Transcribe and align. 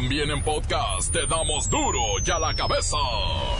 También 0.00 0.30
en 0.30 0.40
podcast 0.44 1.12
te 1.12 1.26
damos 1.26 1.68
duro 1.68 1.98
y 2.24 2.30
a 2.30 2.38
la 2.38 2.54
cabeza. 2.54 2.96
Hoy 2.96 3.56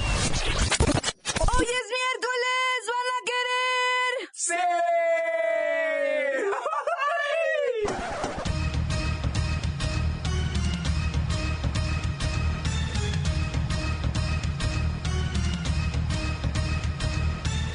es 1.65 1.89
miércoles, 1.99 2.87
¿van 2.87 3.07
a 3.11 3.19
querer? 3.27 4.13
¡Sí! 4.33 4.55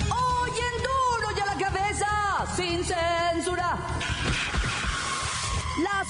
Hoy 0.09 0.51
en 0.57 0.75
duro 0.83 1.27
y 1.35 1.39
a 1.41 1.45
la 1.45 1.57
cabeza, 1.65 2.09
sin 2.55 2.79
censura. 2.85 3.22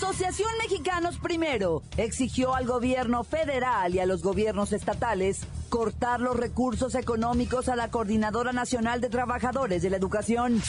Asociación 0.03 0.49
Mexicanos 0.61 1.17
Primero 1.17 1.81
exigió 1.95 2.53
al 2.53 2.67
gobierno 2.67 3.23
federal 3.23 3.95
y 3.95 3.99
a 3.99 4.05
los 4.05 4.21
gobiernos 4.21 4.73
estatales 4.73 5.47
cortar 5.69 6.19
los 6.19 6.35
recursos 6.35 6.93
económicos 6.95 7.69
a 7.69 7.77
la 7.77 7.89
Coordinadora 7.89 8.51
Nacional 8.51 8.99
de 8.99 9.07
Trabajadores 9.07 9.81
de 9.81 9.89
la 9.89 9.95
Educación. 9.95 10.61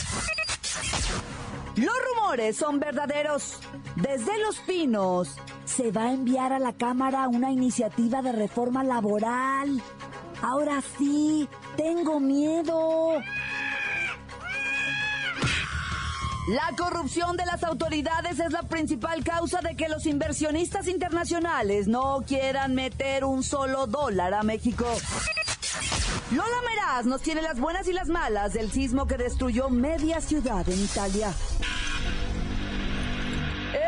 Los 1.75 1.95
rumores 2.15 2.57
son 2.57 2.79
verdaderos. 2.79 3.59
Desde 3.97 4.39
Los 4.39 4.61
Pinos 4.61 5.35
se 5.65 5.91
va 5.91 6.05
a 6.05 6.13
enviar 6.13 6.53
a 6.53 6.61
la 6.61 6.73
Cámara 6.73 7.27
una 7.27 7.51
iniciativa 7.51 8.23
de 8.23 8.31
reforma 8.31 8.85
laboral. 8.85 9.83
Ahora 10.43 10.81
sí, 10.97 11.49
tengo 11.77 12.21
miedo. 12.21 13.21
La 16.49 16.77
corrupción 16.77 17.39
de 17.39 17.47
las 17.47 17.65
autoridades 17.65 18.39
es 18.39 18.53
la 18.53 18.63
principal 18.65 19.25
causa 19.25 19.63
de 19.63 19.77
que 19.77 19.89
los 19.89 20.05
inversionistas 20.05 20.89
internacionales 20.89 21.89
no 21.89 22.23
quieran 22.27 22.75
meter 22.75 23.25
un 23.25 23.43
solo 23.43 23.87
dólar 23.87 24.35
a 24.35 24.43
México. 24.43 24.85
Lola 26.33 26.61
Meraz 26.69 27.07
nos 27.07 27.23
tiene 27.23 27.41
las 27.41 27.59
buenas 27.59 27.89
y 27.89 27.95
las 27.95 28.09
malas 28.09 28.53
del 28.53 28.71
sismo 28.71 29.07
que 29.07 29.17
destruyó 29.17 29.71
media 29.71 30.21
ciudad 30.21 30.69
en 30.69 30.85
Italia. 30.85 31.33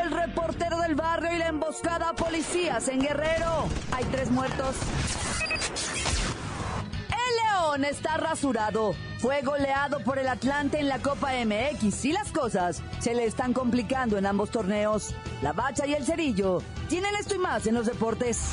El 0.02 0.10
reportero 0.10 0.80
del 0.80 0.94
barrio 0.94 1.34
y 1.34 1.38
la 1.38 1.48
emboscada 1.48 2.08
a 2.08 2.14
policías 2.14 2.88
en 2.88 3.00
Guerrero. 3.00 3.68
Hay 3.92 4.04
tres 4.06 4.30
muertos. 4.30 4.76
El 7.10 7.36
León 7.44 7.84
está 7.84 8.16
rasurado. 8.16 8.94
Fue 9.26 9.42
goleado 9.42 9.98
por 10.04 10.20
el 10.20 10.28
Atlante 10.28 10.78
en 10.78 10.88
la 10.88 11.00
Copa 11.00 11.32
MX 11.32 12.04
y 12.04 12.12
las 12.12 12.30
cosas 12.30 12.80
se 13.00 13.12
le 13.12 13.24
están 13.24 13.52
complicando 13.52 14.16
en 14.18 14.24
ambos 14.24 14.52
torneos. 14.52 15.16
La 15.42 15.52
Bacha 15.52 15.84
y 15.84 15.94
el 15.94 16.04
Cerillo 16.04 16.62
tienen 16.88 17.12
esto 17.16 17.34
y 17.34 17.38
más 17.38 17.66
en 17.66 17.74
los 17.74 17.86
deportes. 17.86 18.52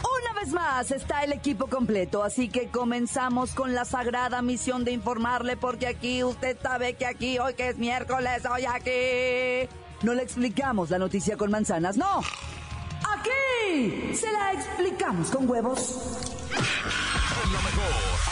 Una 0.00 0.40
vez 0.40 0.50
más 0.54 0.90
está 0.92 1.24
el 1.24 1.34
equipo 1.34 1.66
completo, 1.66 2.24
así 2.24 2.48
que 2.48 2.68
comenzamos 2.68 3.52
con 3.52 3.74
la 3.74 3.84
sagrada 3.84 4.40
misión 4.40 4.82
de 4.82 4.92
informarle 4.92 5.58
porque 5.58 5.88
aquí 5.88 6.24
usted 6.24 6.56
sabe 6.62 6.94
que 6.94 7.04
aquí 7.04 7.38
hoy 7.38 7.52
que 7.52 7.68
es 7.68 7.76
miércoles, 7.76 8.44
hoy 8.50 8.64
aquí 8.64 9.68
no 10.00 10.14
le 10.14 10.22
explicamos 10.22 10.88
la 10.88 10.98
noticia 10.98 11.36
con 11.36 11.50
manzanas, 11.50 11.98
no. 11.98 12.22
Aquí 13.14 14.14
se 14.14 14.32
la 14.32 14.54
explicamos 14.54 15.30
con 15.30 15.50
huevos. 15.50 16.00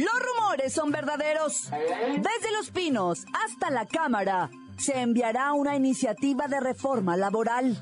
Los 0.00 0.14
rumores 0.18 0.72
son 0.72 0.90
verdaderos. 0.90 1.70
Desde 1.70 2.52
Los 2.56 2.70
Pinos 2.70 3.26
hasta 3.44 3.70
la 3.70 3.84
Cámara 3.84 4.48
se 4.78 4.98
enviará 4.98 5.52
una 5.52 5.76
iniciativa 5.76 6.48
de 6.48 6.58
reforma 6.58 7.18
laboral. 7.18 7.78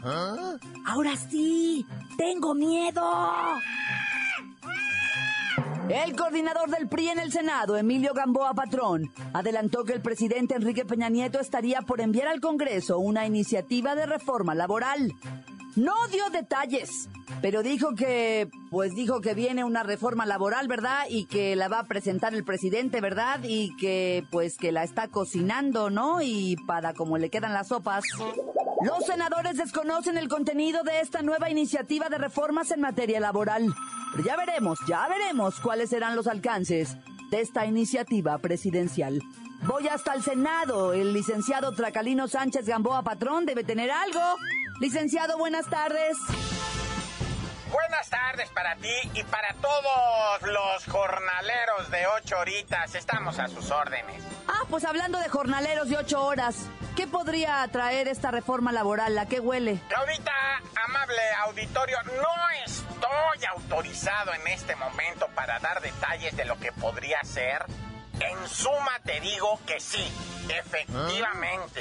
Ahora 0.84 1.16
sí, 1.16 1.86
tengo 2.16 2.54
miedo. 2.54 3.08
El 5.88 6.16
coordinador 6.16 6.70
del 6.70 6.88
PRI 6.88 7.10
en 7.10 7.20
el 7.20 7.30
Senado, 7.30 7.76
Emilio 7.76 8.12
Gamboa 8.14 8.52
Patrón, 8.52 9.12
adelantó 9.32 9.84
que 9.84 9.92
el 9.92 10.02
presidente 10.02 10.56
Enrique 10.56 10.84
Peña 10.84 11.08
Nieto 11.08 11.38
estaría 11.38 11.82
por 11.82 12.00
enviar 12.00 12.26
al 12.26 12.40
Congreso 12.40 12.98
una 12.98 13.26
iniciativa 13.26 13.94
de 13.94 14.06
reforma 14.06 14.56
laboral. 14.56 15.14
No 15.78 15.94
dio 16.10 16.28
detalles, 16.30 17.08
pero 17.40 17.62
dijo 17.62 17.94
que, 17.94 18.50
pues 18.68 18.96
dijo 18.96 19.20
que 19.20 19.34
viene 19.34 19.62
una 19.62 19.84
reforma 19.84 20.26
laboral, 20.26 20.66
¿verdad? 20.66 21.04
Y 21.08 21.26
que 21.26 21.54
la 21.54 21.68
va 21.68 21.78
a 21.78 21.86
presentar 21.86 22.34
el 22.34 22.42
presidente, 22.42 23.00
¿verdad? 23.00 23.38
Y 23.44 23.76
que, 23.76 24.24
pues, 24.32 24.56
que 24.58 24.72
la 24.72 24.82
está 24.82 25.06
cocinando, 25.06 25.88
¿no? 25.88 26.20
Y 26.20 26.56
para 26.66 26.94
como 26.94 27.16
le 27.16 27.30
quedan 27.30 27.54
las 27.54 27.68
sopas. 27.68 28.02
Los 28.80 29.06
senadores 29.06 29.56
desconocen 29.56 30.18
el 30.18 30.28
contenido 30.28 30.82
de 30.82 31.00
esta 31.00 31.22
nueva 31.22 31.48
iniciativa 31.48 32.08
de 32.08 32.18
reformas 32.18 32.72
en 32.72 32.80
materia 32.80 33.20
laboral. 33.20 33.72
Pero 34.16 34.24
ya 34.24 34.36
veremos, 34.36 34.80
ya 34.88 35.06
veremos 35.06 35.60
cuáles 35.60 35.90
serán 35.90 36.16
los 36.16 36.26
alcances 36.26 36.96
de 37.30 37.40
esta 37.40 37.66
iniciativa 37.66 38.36
presidencial. 38.38 39.22
Voy 39.62 39.86
hasta 39.86 40.14
el 40.14 40.24
Senado. 40.24 40.92
El 40.92 41.12
licenciado 41.12 41.70
Tracalino 41.72 42.26
Sánchez 42.26 42.66
Gamboa 42.66 43.02
Patrón 43.02 43.46
debe 43.46 43.62
tener 43.62 43.92
algo. 43.92 44.20
Licenciado, 44.80 45.36
buenas 45.38 45.68
tardes. 45.68 46.16
Buenas 47.72 48.08
tardes 48.08 48.48
para 48.50 48.76
ti 48.76 48.94
y 49.12 49.24
para 49.24 49.52
todos 49.54 50.42
los 50.42 50.84
jornaleros 50.86 51.90
de 51.90 52.06
ocho 52.06 52.38
horitas. 52.38 52.94
Estamos 52.94 53.38
a 53.40 53.48
sus 53.48 53.70
órdenes. 53.72 54.22
Ah, 54.46 54.62
pues 54.70 54.84
hablando 54.84 55.18
de 55.18 55.28
jornaleros 55.28 55.88
de 55.88 55.96
ocho 55.96 56.24
horas, 56.24 56.66
¿qué 56.96 57.08
podría 57.08 57.66
traer 57.72 58.06
esta 58.06 58.30
reforma 58.30 58.70
laboral? 58.70 59.18
¿A 59.18 59.26
qué 59.26 59.40
huele? 59.40 59.80
Claudita, 59.88 60.32
amable 60.86 61.22
auditorio, 61.44 61.98
no 62.04 62.64
estoy 62.64 63.44
autorizado 63.50 64.32
en 64.32 64.46
este 64.46 64.76
momento 64.76 65.28
para 65.34 65.58
dar 65.58 65.82
detalles 65.82 66.36
de 66.36 66.44
lo 66.44 66.58
que 66.58 66.70
podría 66.72 67.18
ser. 67.24 67.64
En 68.20 68.48
suma 68.48 68.98
te 69.04 69.20
digo 69.20 69.60
que 69.66 69.80
sí, 69.80 70.04
efectivamente. 70.48 71.80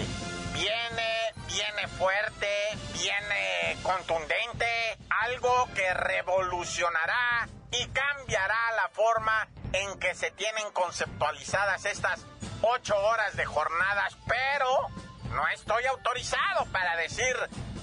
Viene, 0.54 1.34
viene 1.48 1.88
fuerte, 1.88 2.48
viene 2.94 3.78
contundente, 3.84 4.98
algo 5.10 5.70
que 5.74 5.94
revolucionará 5.94 7.48
y 7.72 7.88
cambiará 7.88 8.72
la 8.76 8.90
forma 8.90 9.48
en 9.74 10.00
que 10.00 10.16
se 10.16 10.32
tienen 10.32 10.72
conceptualizadas 10.72 11.86
estas 11.86 12.26
ocho 12.62 12.96
horas 12.98 13.36
de 13.36 13.46
jornadas, 13.46 14.16
pero 14.28 14.90
no 15.32 15.48
estoy 15.50 15.86
autorizado 15.86 16.66
para 16.72 16.96
decir 16.96 17.36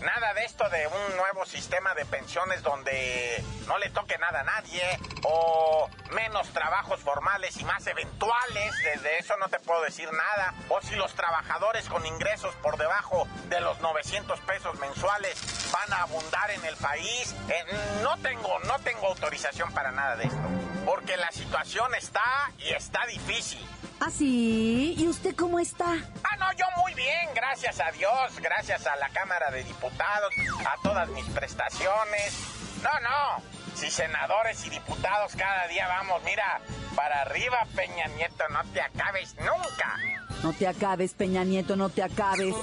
nada 0.05 0.35
de 0.35 0.45
esto 0.45 0.69
de 0.69 0.87
un 0.87 1.17
nuevo 1.17 1.45
sistema 1.47 1.95
de 1.95 2.05
pensiones 2.05 2.63
donde 2.63 3.43
no 3.67 3.79
le 3.79 3.91
toque 3.91 4.19
nada 4.19 4.41
a 4.41 4.45
nadie 4.45 4.83
o 5.25 5.89
menos 6.13 6.49
trabajos 6.51 7.01
formales 7.01 7.57
y 7.57 7.65
más 7.65 7.87
eventuales, 7.87 8.73
desde 8.85 9.19
eso 9.19 9.37
no 9.39 9.49
te 9.49 9.59
puedo 9.61 9.83
decir 9.83 10.09
nada, 10.13 10.55
o 10.69 10.81
si 10.83 10.95
los 10.95 11.15
trabajadores 11.15 11.89
con 11.89 12.05
ingresos 12.07 12.55
por 12.57 12.77
debajo 12.77 13.27
de 13.49 13.61
los 13.61 13.81
900 13.81 14.39
pesos 14.41 14.79
mensuales 14.79 15.41
van 15.73 15.93
a 15.93 16.03
abundar 16.03 16.51
en 16.51 16.65
el 16.65 16.77
país, 16.77 17.35
Eh, 17.49 17.65
no 18.03 18.17
tengo 18.19 18.59
no 18.61 18.79
tengo 18.81 19.09
autorización 19.09 19.73
para 19.73 19.91
nada 19.91 20.17
de 20.17 20.25
esto, 20.25 20.43
porque 20.87 21.17
la 21.17 21.31
situación 21.33 21.95
está 21.95 22.51
y 22.59 22.73
está 22.73 23.05
difícil. 23.07 23.67
¿Ah, 24.07 24.11
sí? 24.11 24.95
¿Y 24.99 25.09
usted 25.09 25.35
cómo 25.35 25.59
está? 25.59 25.87
Ah, 25.87 26.37
no, 26.39 26.53
yo 26.59 26.67
muy 26.83 26.93
bien, 26.93 27.31
gracias 27.35 27.81
a 27.81 27.91
Dios, 27.91 28.39
gracias 28.39 28.87
a 28.87 28.97
la 28.97 29.09
Cámara 29.09 29.51
de 29.51 29.65
Diputados, 29.65 30.31
a 30.67 30.83
todas 30.83 31.09
mis 31.09 31.25
prestaciones. 31.31 32.35
No, 32.83 32.91
no, 33.01 33.43
si 33.75 33.91
senadores 33.91 34.63
y 34.67 34.69
diputados 34.69 35.33
cada 35.37 35.67
día 35.69 35.89
vamos, 35.89 36.23
mira, 36.23 36.61
para 36.95 37.23
arriba, 37.23 37.67
Peña 37.75 38.07
Nieto, 38.09 38.45
no 38.51 38.63
te 38.75 38.83
acabes 38.83 39.37
nunca. 39.37 39.97
No 40.43 40.53
te 40.53 40.69
acabes, 40.69 41.15
Peña 41.15 41.43
Nieto, 41.45 41.75
no 41.75 41.89
te 41.89 42.03
acabes. 42.03 42.55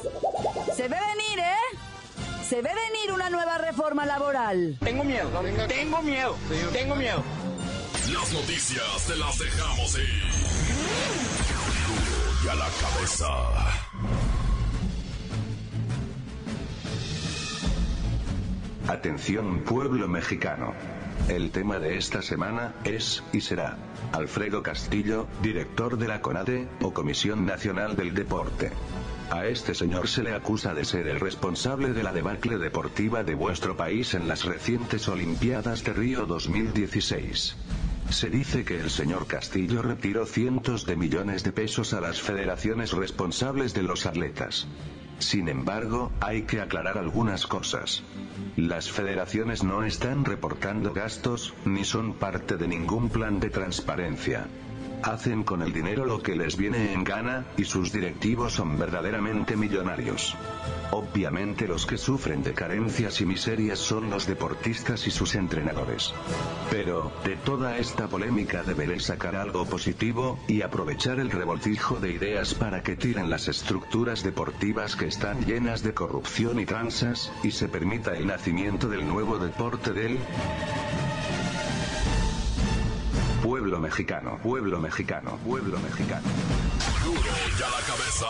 Se 0.76 0.84
ve 0.84 0.98
venir, 1.00 1.40
¿eh? 1.40 2.46
Se 2.48 2.62
ve 2.62 2.70
venir 2.70 3.14
una 3.14 3.32
nueva 3.32 3.58
reforma 3.58 4.06
laboral. 4.06 4.78
Tengo 4.80 5.04
miedo, 5.04 5.28
tengo 5.68 6.04
miedo, 6.04 6.38
tengo 6.72 6.96
miedo. 6.96 7.24
Las 8.10 8.32
noticias 8.32 9.08
te 9.08 9.16
las 9.16 9.40
dejamos 9.40 9.96
ir. 9.98 10.51
La 12.58 12.68
cabeza. 12.82 13.28
Atención 18.90 19.60
pueblo 19.60 20.10
mexicano. 20.10 20.74
El 21.30 21.52
tema 21.52 21.80
de 21.80 21.98
esta 21.98 22.22
semana 22.22 22.74
es, 22.84 23.24
y 23.32 23.40
será, 23.40 23.78
Alfredo 24.12 24.64
Castillo, 24.64 25.28
director 25.42 25.98
de 25.98 26.10
la 26.10 26.22
CONADE, 26.22 26.68
o 26.82 26.94
Comisión 26.94 27.46
Nacional 27.46 27.96
del 27.96 28.14
Deporte. 28.14 28.72
A 29.30 29.46
este 29.46 29.74
señor 29.74 30.10
se 30.10 30.24
le 30.24 30.36
acusa 30.36 30.74
de 30.74 30.84
ser 30.84 31.08
el 31.08 31.22
responsable 31.22 31.94
de 31.94 32.04
la 32.04 32.12
debacle 32.12 32.58
deportiva 32.58 33.24
de 33.24 33.34
vuestro 33.34 33.78
país 33.78 34.14
en 34.14 34.28
las 34.28 34.44
recientes 34.44 35.08
Olimpiadas 35.08 35.86
de 35.86 35.94
Río 35.94 36.26
2016. 36.26 37.56
Se 38.12 38.30
dice 38.30 38.66
que 38.66 38.78
el 38.78 38.90
señor 38.90 39.26
Castillo 39.26 39.82
retiró 39.82 40.26
cientos 40.26 40.86
de 40.86 40.98
millones 40.98 41.44
de 41.44 41.54
pesos 41.54 41.94
a 41.94 42.02
las 42.02 42.22
federaciones 42.22 42.92
responsables 42.92 43.74
de 43.74 43.84
los 43.84 44.06
atletas. 44.06 44.68
Sin 45.20 45.48
embargo, 45.48 46.12
hay 46.20 46.42
que 46.44 46.60
aclarar 46.60 46.98
algunas 46.98 47.48
cosas. 47.48 48.04
Las 48.58 48.92
federaciones 48.92 49.64
no 49.64 49.84
están 49.86 50.26
reportando 50.26 50.94
gastos, 50.94 51.54
ni 51.64 51.86
son 51.86 52.14
parte 52.14 52.58
de 52.58 52.68
ningún 52.68 53.10
plan 53.10 53.40
de 53.40 53.50
transparencia. 53.50 54.46
Hacen 55.04 55.44
con 55.44 55.62
el 55.62 55.74
dinero 55.74 56.06
lo 56.06 56.22
que 56.22 56.36
les 56.36 56.58
viene 56.58 56.94
en 56.94 57.04
gana, 57.04 57.46
y 57.58 57.66
sus 57.66 57.92
directivos 57.92 58.54
son 58.54 58.78
verdaderamente 58.78 59.56
millonarios. 59.56 60.36
Obviamente 60.92 61.68
los 61.68 61.86
que 61.86 61.98
sufren 61.98 62.44
de 62.44 62.54
carencias 62.54 63.20
y 63.22 63.26
miserias 63.26 63.80
son 63.80 64.10
los 64.10 64.28
deportistas 64.28 65.08
y 65.08 65.12
sus 65.12 65.36
entrenadores. 65.36 66.14
Pero, 66.70 67.12
de 67.24 67.36
toda 67.38 67.78
esta 67.78 68.08
polémica 68.08 68.64
deberé 68.64 69.00
sacar 69.00 69.36
algo 69.36 69.66
positivo, 69.66 70.38
y 70.48 70.62
aprovechar 70.62 71.20
el 71.20 71.32
revoltijo 71.32 71.96
de 72.00 72.12
ideas 72.12 72.54
para 72.54 72.84
que 72.84 72.96
tiren 72.96 73.30
las 73.30 73.48
estructuras 73.48 74.24
deportivas 74.24 74.96
que 74.96 75.08
están 75.08 75.46
llenas 75.46 75.82
de 75.82 75.94
corrupción 75.94 76.60
y 76.60 76.66
tranzas, 76.66 77.32
y 77.44 77.52
se 77.52 77.68
permita 77.68 78.16
el 78.16 78.28
nacimiento 78.28 78.88
del 78.88 79.08
nuevo 79.08 79.40
deporte 79.40 79.94
del 79.94 80.20
pueblo 83.72 83.88
mexicano, 83.88 84.38
pueblo 84.44 84.80
mexicano, 84.80 85.40
pueblo 85.46 85.80
mexicano. 85.80 86.28
Duro 87.06 87.22
ya 87.58 87.70
la 87.70 87.80
cabeza. 87.88 88.28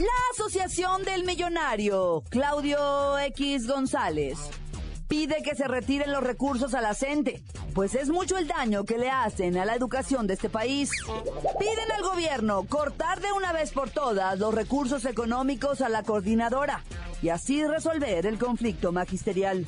La 0.00 0.18
Asociación 0.32 1.04
del 1.04 1.22
Millonario, 1.22 2.24
Claudio 2.30 3.16
X 3.20 3.68
González, 3.68 4.38
pide 5.06 5.36
que 5.44 5.54
se 5.54 5.68
retiren 5.68 6.10
los 6.10 6.24
recursos 6.24 6.74
a 6.74 6.80
la 6.80 6.94
CENTE, 6.94 7.44
pues 7.74 7.94
es 7.94 8.08
mucho 8.08 8.38
el 8.38 8.48
daño 8.48 8.84
que 8.84 8.98
le 8.98 9.08
hacen 9.08 9.56
a 9.56 9.64
la 9.64 9.76
educación 9.76 10.26
de 10.26 10.34
este 10.34 10.48
país. 10.48 10.90
Piden 11.60 11.92
al 11.96 12.02
gobierno 12.02 12.64
cortar 12.68 13.20
de 13.20 13.30
una 13.30 13.52
vez 13.52 13.70
por 13.70 13.88
todas 13.88 14.36
los 14.36 14.52
recursos 14.52 15.04
económicos 15.04 15.80
a 15.80 15.88
la 15.88 16.02
coordinadora 16.02 16.82
y 17.22 17.28
así 17.28 17.64
resolver 17.64 18.26
el 18.26 18.36
conflicto 18.36 18.90
magisterial. 18.90 19.64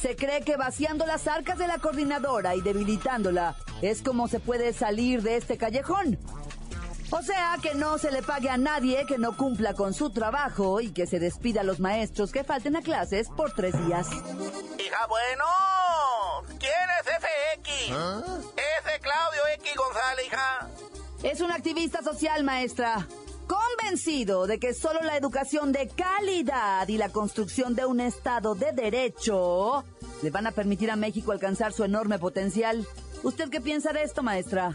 Se 0.00 0.16
cree 0.16 0.40
que 0.40 0.56
vaciando 0.56 1.04
las 1.04 1.28
arcas 1.28 1.58
de 1.58 1.66
la 1.66 1.78
coordinadora 1.78 2.54
y 2.54 2.62
debilitándola 2.62 3.54
es 3.82 4.02
como 4.02 4.28
se 4.28 4.40
puede 4.40 4.72
salir 4.72 5.22
de 5.22 5.36
este 5.36 5.58
callejón. 5.58 6.18
O 7.10 7.22
sea, 7.22 7.56
que 7.60 7.74
no 7.74 7.98
se 7.98 8.10
le 8.10 8.22
pague 8.22 8.48
a 8.48 8.56
nadie 8.56 9.04
que 9.04 9.18
no 9.18 9.36
cumpla 9.36 9.74
con 9.74 9.92
su 9.92 10.10
trabajo 10.10 10.80
y 10.80 10.92
que 10.92 11.06
se 11.06 11.18
despida 11.18 11.62
a 11.62 11.64
los 11.64 11.80
maestros 11.80 12.32
que 12.32 12.44
falten 12.44 12.76
a 12.76 12.82
clases 12.82 13.28
por 13.28 13.52
tres 13.52 13.74
días. 13.84 14.08
Hija, 14.10 15.06
bueno. 15.08 15.44
¿Quién 16.58 16.72
es 17.00 17.06
FX? 17.06 17.68
Ese 18.56 19.00
Claudio 19.00 19.42
X 19.56 19.72
González, 19.76 20.26
hija. 20.26 20.68
Es 21.24 21.40
un 21.40 21.50
activista 21.50 22.02
social, 22.02 22.42
maestra. 22.44 23.06
Convencido 23.50 24.46
de 24.46 24.60
que 24.60 24.74
solo 24.74 25.00
la 25.02 25.16
educación 25.16 25.72
de 25.72 25.88
calidad 25.88 26.86
y 26.86 26.96
la 26.98 27.08
construcción 27.08 27.74
de 27.74 27.84
un 27.84 27.98
Estado 27.98 28.54
de 28.54 28.70
derecho 28.70 29.82
le 30.22 30.30
van 30.30 30.46
a 30.46 30.52
permitir 30.52 30.88
a 30.88 30.94
México 30.94 31.32
alcanzar 31.32 31.72
su 31.72 31.82
enorme 31.82 32.20
potencial. 32.20 32.86
¿Usted 33.24 33.50
qué 33.50 33.60
piensa 33.60 33.92
de 33.92 34.04
esto, 34.04 34.22
maestra? 34.22 34.72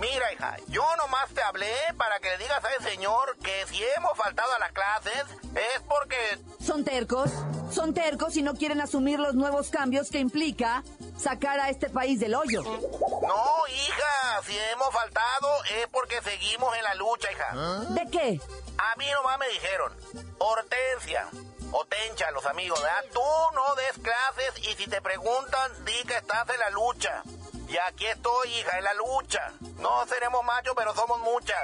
Mira, 0.00 0.32
hija, 0.32 0.56
yo 0.66 0.82
nomás 0.98 1.30
te 1.34 1.40
hablé 1.40 1.70
para 1.96 2.18
que 2.18 2.30
le 2.30 2.38
digas 2.38 2.64
a 2.64 2.72
ese 2.72 2.90
señor 2.96 3.36
que 3.44 3.64
si 3.68 3.80
hemos 3.96 4.16
faltado 4.16 4.52
a 4.54 4.58
las 4.58 4.72
clases 4.72 5.24
es 5.54 5.82
porque... 5.86 6.16
Son 6.58 6.82
tercos, 6.82 7.30
son 7.70 7.94
tercos 7.94 8.36
y 8.36 8.42
no 8.42 8.54
quieren 8.54 8.80
asumir 8.80 9.20
los 9.20 9.36
nuevos 9.36 9.68
cambios 9.70 10.10
que 10.10 10.18
implica 10.18 10.82
sacar 11.16 11.58
a 11.60 11.70
este 11.70 11.88
país 11.90 12.20
del 12.20 12.34
hoyo. 12.34 12.62
No, 12.62 13.66
hija, 13.68 14.42
si 14.44 14.56
hemos 14.72 14.90
faltado 14.92 15.64
es 15.78 15.86
porque 15.88 16.20
seguimos 16.22 16.76
en 16.76 16.84
la 16.84 16.94
lucha, 16.94 17.32
hija. 17.32 17.54
¿De 17.90 18.10
qué? 18.10 18.40
A 18.78 18.96
mí 18.96 19.06
nomás 19.12 19.38
me 19.38 19.48
dijeron, 19.48 19.92
Hortensia, 20.38 21.28
o 21.72 21.84
Tencha, 21.86 22.30
los 22.30 22.44
amigos, 22.46 22.80
¿verdad? 22.80 23.04
Tú 23.12 23.20
no 23.54 23.74
des 23.74 23.92
clases 23.98 24.68
y 24.68 24.74
si 24.76 24.88
te 24.88 25.00
preguntan, 25.00 25.84
di 25.84 26.06
que 26.06 26.16
estás 26.16 26.48
en 26.50 26.60
la 26.60 26.70
lucha. 26.70 27.22
Y 27.68 27.76
aquí 27.78 28.06
estoy, 28.06 28.48
hija, 28.48 28.78
en 28.78 28.84
la 28.84 28.94
lucha. 28.94 29.52
No 29.80 30.06
seremos 30.06 30.44
machos, 30.44 30.74
pero 30.76 30.94
somos 30.94 31.20
muchas. 31.20 31.58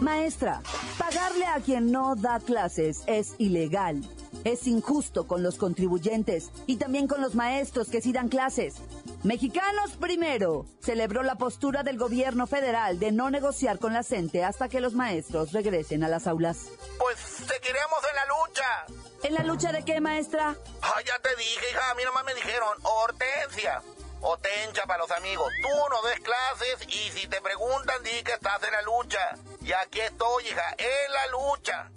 Maestra, 0.00 0.60
pagarle 0.98 1.46
a 1.46 1.60
quien 1.60 1.90
no 1.90 2.14
da 2.14 2.38
clases 2.38 3.02
es 3.06 3.34
ilegal. 3.38 4.02
Es 4.44 4.66
injusto 4.66 5.26
con 5.26 5.42
los 5.42 5.56
contribuyentes 5.56 6.50
y 6.66 6.76
también 6.76 7.08
con 7.08 7.22
los 7.22 7.34
maestros 7.34 7.88
que 7.88 8.02
sí 8.02 8.12
dan 8.12 8.28
clases. 8.28 8.74
Mexicanos 9.22 9.92
primero 9.98 10.66
celebró 10.80 11.22
la 11.22 11.36
postura 11.36 11.82
del 11.82 11.96
gobierno 11.96 12.46
federal 12.46 12.98
de 12.98 13.10
no 13.10 13.30
negociar 13.30 13.78
con 13.78 13.94
la 13.94 14.02
CENTE 14.02 14.44
hasta 14.44 14.68
que 14.68 14.80
los 14.80 14.92
maestros 14.92 15.52
regresen 15.52 16.04
a 16.04 16.08
las 16.08 16.26
aulas. 16.26 16.66
Pues 16.98 17.18
seguiremos 17.18 17.98
en 18.10 18.16
la 18.16 18.26
lucha. 18.26 19.04
¿En 19.22 19.34
la 19.34 19.42
lucha 19.44 19.72
de 19.72 19.82
qué, 19.82 19.98
maestra? 20.02 20.54
Ah, 20.82 21.00
ya 21.06 21.18
te 21.20 21.34
dije, 21.36 21.70
hija, 21.70 21.90
a 21.90 21.94
mí 21.94 22.02
nomás 22.04 22.24
me 22.24 22.34
dijeron, 22.34 22.68
Hortensia. 22.82 23.82
O 24.20 24.36
tencha 24.38 24.84
para 24.86 25.00
los 25.00 25.10
amigos. 25.10 25.50
Tú 25.62 25.68
no 25.90 26.08
des 26.08 26.20
clases 26.20 26.88
y 26.88 27.18
si 27.18 27.26
te 27.28 27.40
preguntan, 27.40 28.02
di 28.02 28.22
que 28.22 28.32
estás 28.32 28.62
en 28.62 28.72
la 28.72 28.82
lucha. 28.82 29.36
Y 29.62 29.72
aquí 29.72 30.00
estoy, 30.00 30.46
hija, 30.48 30.74
en 30.76 31.12
la 31.12 31.26
lucha. 31.28 31.90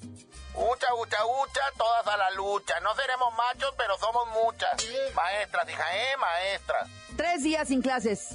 Ucha, 0.57 0.87
ucha, 0.95 1.17
ucha, 1.25 1.61
todas 1.77 2.07
a 2.07 2.17
la 2.17 2.31
lucha. 2.31 2.79
No 2.81 2.95
seremos 2.95 3.27
machos, 3.37 3.73
pero 3.77 3.95
somos 3.99 4.27
muchas. 4.43 4.71
Maestras, 5.15 5.69
hija, 5.69 5.97
¿eh? 5.97 6.17
Maestras. 6.19 6.89
Tres 7.15 7.43
días 7.43 7.67
sin 7.67 7.81
clases. 7.81 8.29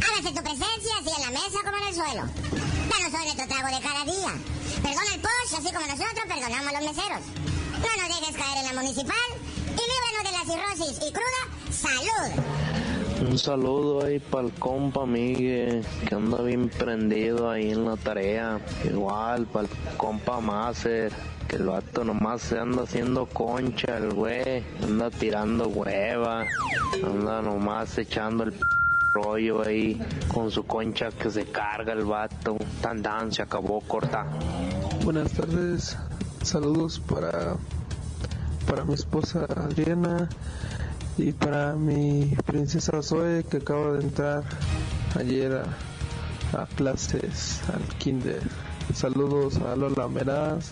Hágase 0.04 0.36
tu 0.36 0.44
presencia 0.44 0.92
así 1.00 1.10
en 1.16 1.24
la 1.24 1.32
mesa 1.40 1.60
como 1.64 1.78
en 1.78 1.88
el 1.88 1.96
suelo. 1.96 2.24
Danos 2.92 3.14
hoy 3.14 3.24
nuestro 3.24 3.48
trago 3.48 3.68
de 3.74 3.82
cada 3.82 4.04
día. 4.04 4.34
Perdona 4.84 5.14
el 5.16 5.22
posh, 5.22 5.56
así 5.58 5.74
como 5.74 5.88
nosotros 5.88 6.26
perdonamos 6.28 6.68
a 6.68 6.82
los 6.82 6.96
meseros. 6.96 7.24
No 7.80 8.08
nos 8.08 8.20
dejes 8.20 8.36
caer 8.36 8.58
en 8.58 8.76
la 8.76 8.82
municipal 8.82 9.30
y 9.72 9.84
líbranos 9.88 10.24
de 10.26 10.32
la 10.36 10.44
cirrosis 10.52 10.98
y 11.08 11.14
cruda 11.14 11.42
salud. 11.72 13.30
Un 13.30 13.38
saludo 13.38 14.06
ahí 14.06 14.20
para 14.20 14.48
el 14.48 14.54
compa 14.54 15.06
Miguel, 15.06 15.86
que 16.08 16.14
anda 16.14 16.42
bien 16.42 16.70
prendido 16.70 17.50
ahí 17.50 17.72
en 17.72 17.86
la 17.86 17.96
tarea. 17.96 18.60
Igual 18.84 19.48
para 19.48 19.68
el 19.68 19.98
compa 19.98 20.42
Maser, 20.42 21.14
que 21.48 21.56
el 21.56 21.66
vato 21.66 22.04
nomás 22.04 22.42
se 22.42 22.60
anda 22.60 22.84
haciendo 22.84 23.26
concha, 23.26 23.98
el 23.98 24.14
güey. 24.14 24.64
Anda 24.84 25.10
tirando 25.10 25.68
hueva, 25.68 26.46
anda 27.04 27.42
nomás 27.42 27.98
echando 27.98 28.44
el 28.44 28.54
rollo 29.14 29.66
ahí 29.66 30.00
con 30.34 30.52
su 30.52 30.66
concha 30.66 31.10
que 31.10 31.30
se 31.30 31.46
carga 31.46 31.94
el 31.94 32.06
vato. 32.06 32.58
Tan 32.82 33.02
tan, 33.02 33.32
se 33.32 33.42
acabó 33.42 33.82
corta. 33.82 34.26
Buenas 35.04 35.32
tardes, 35.32 35.98
saludos 36.44 37.00
para, 37.00 37.56
para 38.68 38.84
mi 38.84 38.94
esposa 38.94 39.46
Adriana 39.46 40.30
y 41.18 41.32
para 41.32 41.74
mi 41.74 42.36
princesa 42.46 43.02
Zoe 43.02 43.44
que 43.44 43.58
acaba 43.58 43.94
de 43.94 44.04
entrar 44.04 44.44
ayer 45.16 45.64
a, 46.54 46.62
a 46.62 46.66
clases 46.68 47.62
al 47.74 47.82
kinder. 47.98 48.42
Saludos 48.94 49.58
a 49.58 49.76
Lola 49.76 50.08
Meraz 50.08 50.72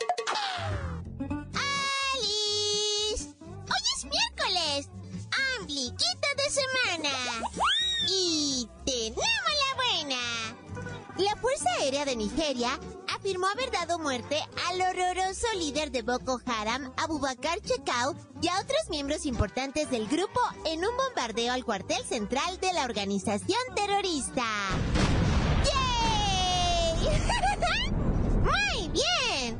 Fuerza 11.61 11.79
Aérea 11.81 12.05
de 12.05 12.15
Nigeria 12.15 12.79
afirmó 13.07 13.47
haber 13.47 13.71
dado 13.71 13.99
muerte 13.99 14.37
al 14.67 14.81
horroroso 14.81 15.45
líder 15.57 15.91
de 15.91 16.01
Boko 16.01 16.39
Haram, 16.45 16.91
Abubakar 16.97 17.59
Chekau, 17.61 18.15
y 18.41 18.47
a 18.47 18.59
otros 18.59 18.89
miembros 18.89 19.25
importantes 19.25 19.89
del 19.91 20.07
grupo 20.07 20.39
en 20.65 20.79
un 20.79 20.95
bombardeo 20.97 21.53
al 21.53 21.63
cuartel 21.63 22.03
central 22.03 22.59
de 22.59 22.73
la 22.73 22.85
organización 22.85 23.59
terrorista. 23.75 24.43
¡Yay! 25.65 27.09
¡Muy 28.79 28.89
bien! 28.89 29.59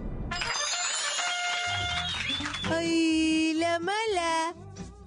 ¡Ay, 2.71 3.53
la 3.53 3.79
mala! 3.79 4.55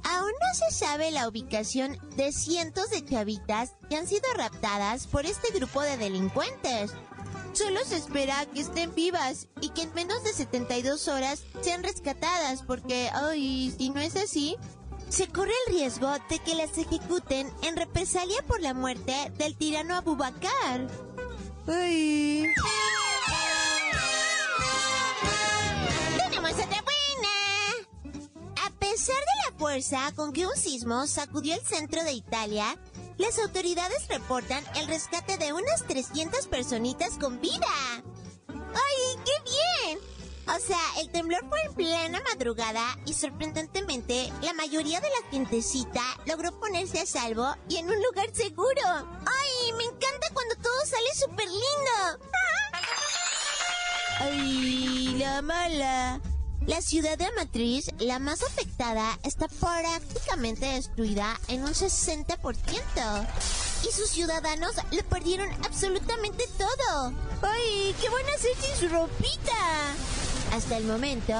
Aún 0.05 0.31
no 0.31 0.55
se 0.55 0.75
sabe 0.75 1.11
la 1.11 1.29
ubicación 1.29 1.99
de 2.17 2.33
cientos 2.33 2.91
de 2.91 3.05
chavitas 3.05 3.75
que 3.89 3.97
han 3.97 4.07
sido 4.07 4.33
raptadas 4.37 5.07
por 5.07 5.27
este 5.27 5.53
grupo 5.53 5.83
de 5.83 5.97
delincuentes. 5.97 6.93
Solo 7.53 7.81
se 7.85 7.97
espera 7.97 8.47
que 8.47 8.61
estén 8.61 8.95
vivas 8.95 9.49
y 9.61 9.71
que 9.71 9.83
en 9.83 9.95
menos 9.95 10.23
de 10.25 10.33
72 10.33 11.09
horas 11.09 11.45
sean 11.63 11.83
rescatadas 11.83 12.63
porque, 12.63 13.11
ay, 13.13 13.73
si 13.77 13.91
no 13.91 14.01
es 14.01 14.17
así, 14.17 14.57
se 15.09 15.29
corre 15.29 15.53
el 15.67 15.75
riesgo 15.75 16.11
de 16.29 16.39
que 16.41 16.55
las 16.55 16.77
ejecuten 16.77 17.49
en 17.63 17.77
represalia 17.77 18.43
por 18.47 18.61
la 18.61 18.75
muerte 18.75 19.15
del 19.39 19.57
tirano 19.57 19.95
Abubakar. 19.95 20.89
Ay. 21.67 22.47
Fuerza 29.59 30.13
con 30.15 30.33
que 30.33 30.47
un 30.47 30.57
sismo 30.57 31.07
sacudió 31.07 31.55
el 31.55 31.61
centro 31.61 32.03
de 32.05 32.13
Italia, 32.13 32.77
las 33.19 33.39
autoridades 33.39 34.09
reportan 34.09 34.65
el 34.77 34.87
rescate 34.87 35.39
de 35.39 35.53
unas 35.53 35.87
300 35.87 36.47
personitas 36.49 37.19
con 37.19 37.41
vida. 37.41 37.67
¡Ay, 38.49 39.23
qué 39.25 39.33
bien! 39.45 39.99
O 40.47 40.59
sea, 40.59 40.81
el 41.01 41.11
temblor 41.11 41.49
fue 41.49 41.63
en 41.63 41.75
plena 41.75 42.23
madrugada 42.33 42.99
y 43.07 43.15
sorprendentemente 43.15 44.31
la 44.43 44.53
mayoría 44.53 45.01
de 45.01 45.09
la 45.09 45.31
gentecita 45.31 46.03
logró 46.27 46.59
ponerse 46.61 47.01
a 47.01 47.07
salvo 47.07 47.47
y 47.69 47.77
en 47.77 47.87
un 47.87 48.03
lugar 48.03 48.29
seguro. 48.35 48.83
¡Ay, 48.85 49.73
me 49.79 49.85
encanta 49.85 50.29
cuando 50.35 50.57
todo 50.57 50.85
sale 50.85 51.15
súper 51.15 51.49
lindo! 51.49 52.29
¡Ay, 54.21 55.17
la 55.19 55.41
mala! 55.41 56.34
La 56.67 56.81
ciudad 56.81 57.19
de 57.19 57.27
Amatriz, 57.27 57.91
la 57.99 58.19
más 58.19 58.43
afectada, 58.43 59.19
está 59.23 59.49
prácticamente 59.49 60.65
destruida 60.65 61.39
en 61.49 61.63
un 61.63 61.75
60%. 61.75 63.27
Y 63.83 63.93
sus 63.93 64.09
ciudadanos 64.09 64.73
lo 64.91 65.05
perdieron 65.05 65.51
absolutamente 65.63 66.45
todo. 66.57 67.13
¡Ay, 67.43 67.95
qué 68.01 68.09
van 68.09 68.25
a 68.25 68.35
hacer 68.35 68.57
sin 68.59 68.77
su 68.77 68.89
ropita! 68.89 69.93
Hasta 70.55 70.79
el 70.79 70.85
momento, 70.85 71.35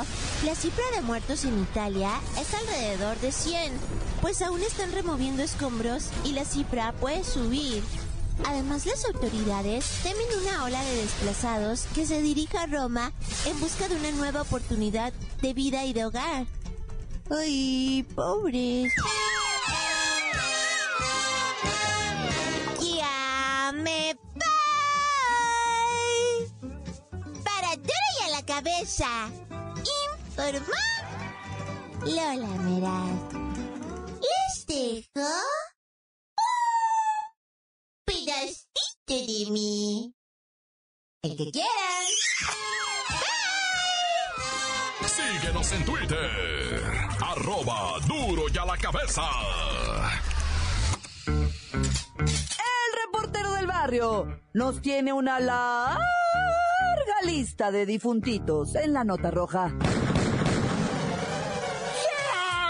la 0.45 0.55
cifra 0.55 0.85
de 0.95 1.01
muertos 1.01 1.45
en 1.45 1.59
Italia 1.63 2.11
es 2.39 2.53
alrededor 2.53 3.19
de 3.21 3.33
100, 3.33 3.73
pues 4.21 4.43
aún 4.43 4.63
están 4.63 4.93
removiendo 4.93 5.43
escombros 5.43 6.09
y 6.25 6.33
la 6.33 6.45
cifra 6.45 6.93
puede 6.93 7.25
subir. 7.25 7.83
Además, 8.43 8.85
las 8.87 9.05
autoridades 9.05 9.85
temen 10.03 10.27
una 10.43 10.65
ola 10.65 10.83
de 10.83 10.97
desplazados 10.97 11.87
que 11.95 12.05
se 12.07 12.21
dirija 12.21 12.63
a 12.63 12.67
Roma 12.67 13.13
en 13.47 13.61
busca 13.61 13.87
de 13.89 13.95
una 13.97 14.11
nueva 14.13 14.43
oportunidad 14.43 15.13
de 15.41 15.55
vida 15.55 15.85
y 15.85 15.93
de 15.93 16.05
hogar. 16.05 16.47
¡Ay, 17.31 18.05
pobres! 18.15 18.93
¡Ya 22.81 23.73
me 23.75 24.17
voy! 24.35 24.45
Para 27.45 27.77
duro 27.77 27.93
y 28.21 28.25
a 28.25 28.29
la 28.31 28.43
cabeza. 28.45 29.31
Informó 30.29 30.75
Lola 32.05 32.49
Meraz. 32.63 33.33
Les 34.21 34.67
dejo 34.67 35.29
mí. 39.07 40.15
El 41.23 41.37
que 41.37 41.51
quieran. 41.51 42.05
Síguenos 45.07 45.73
en 45.73 45.85
Twitter. 45.85 46.83
Arroba 47.21 47.99
duro 48.07 48.45
y 48.53 48.59
a 48.59 48.65
la 48.65 48.77
cabeza. 48.77 49.23
El 51.27 51.53
reportero 53.07 53.53
del 53.55 53.67
barrio 53.67 54.41
nos 54.53 54.81
tiene 54.81 55.13
una 55.13 55.41
larga 55.41 56.05
lista 57.25 57.71
de 57.71 57.87
difuntitos 57.87 58.75
en 58.75 58.93
la 58.93 59.05
nota 59.05 59.31
roja. 59.31 59.73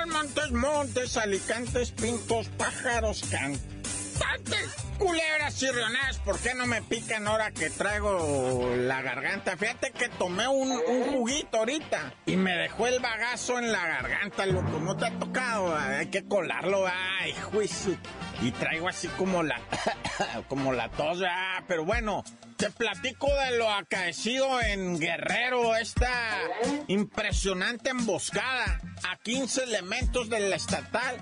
Montes, 0.07 0.53
montes, 0.53 1.17
alicantes, 1.17 1.91
pintos, 1.93 2.49
pájaros, 2.57 3.23
cantantes, 3.31 4.84
culebras 4.99 5.63
y 5.63 5.71
rioneras. 5.71 6.19
¿Por 6.19 6.39
qué 6.39 6.55
no 6.55 6.67
me 6.67 6.83
pican 6.83 7.27
ahora 7.27 7.51
que 7.51 7.71
traigo 7.71 8.75
la 8.77 9.03
garganta? 9.03 9.57
Fíjate 9.57 9.93
que 9.93 10.09
tomé 10.09 10.49
un, 10.49 10.71
un 10.71 11.13
juguito 11.13 11.59
ahorita 11.59 12.15
y 12.27 12.37
me 12.37 12.53
dejó 12.57 12.87
el 12.87 13.01
bagazo 13.01 13.59
en 13.59 13.73
la 13.73 13.87
garganta, 13.87 14.47
loco. 14.47 14.81
No 14.81 14.97
te 14.97 15.07
ha 15.07 15.19
tocado, 15.19 15.77
hay 15.77 16.07
que 16.07 16.27
colarlo, 16.27 16.87
ay, 16.87 17.33
juicio. 17.33 17.97
Y 18.43 18.51
traigo 18.53 18.89
así 18.89 19.09
como 19.09 19.43
la, 19.43 19.61
como 20.49 20.73
la 20.73 20.91
tos, 20.91 21.23
ah, 21.29 21.63
pero 21.67 21.85
bueno. 21.85 22.25
Te 22.57 22.71
platico 22.71 23.27
de 23.27 23.59
lo 23.59 23.69
acaecido 23.69 24.61
en 24.61 24.99
Guerrero, 25.01 25.75
esta 25.75 26.39
impresionante 26.87 27.91
emboscada 27.91 28.81
a 29.03 29.17
15 29.17 29.65
elementos 29.65 30.29
de 30.29 30.41
la 30.41 30.57
estatal 30.57 31.17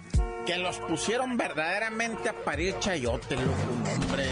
que 0.44 0.58
los 0.58 0.76
pusieron 0.78 1.36
verdaderamente 1.36 2.28
a 2.28 2.34
parir 2.44 2.78
chayote, 2.80 3.36
loco, 3.36 3.52
hombre, 3.94 4.26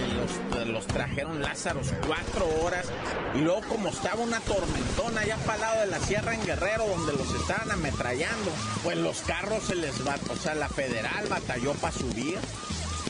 los, 0.67 0.87
trajeron 0.87 1.41
Lázaros 1.41 1.93
cuatro 2.07 2.49
horas 2.63 2.87
y 3.35 3.39
luego 3.39 3.63
como 3.69 3.89
estaba 3.89 4.21
una 4.21 4.41
tormentona 4.41 5.23
allá 5.23 5.37
para 5.47 5.59
lado 5.59 5.81
de 5.81 5.87
la 5.87 6.01
sierra 6.01 6.35
en 6.35 6.45
Guerrero 6.45 6.87
donde 6.87 7.13
los 7.13 7.33
estaban 7.35 7.71
ametrallando, 7.71 8.51
pues 8.83 8.99
los 8.99 9.21
carros 9.23 9.65
se 9.65 9.77
les 9.77 10.07
va, 10.07 10.17
o 10.31 10.37
sea, 10.37 10.55
la 10.55 10.69
federal 10.69 11.27
batalló 11.29 11.73
para 11.75 11.93
subir 11.93 12.39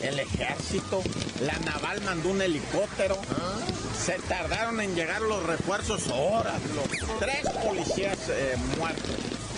el 0.02 0.18
ejército, 0.18 1.02
la 1.42 1.58
naval 1.60 2.00
mandó 2.02 2.30
un 2.30 2.42
helicóptero. 2.42 3.18
Se 3.98 4.14
tardaron 4.20 4.80
en 4.80 4.94
llegar 4.94 5.20
los 5.20 5.42
refuerzos 5.44 6.08
horas, 6.08 6.60
loco. 6.74 7.18
Tres 7.18 7.48
policías 7.64 8.18
eh, 8.28 8.56
muertos, 8.78 9.16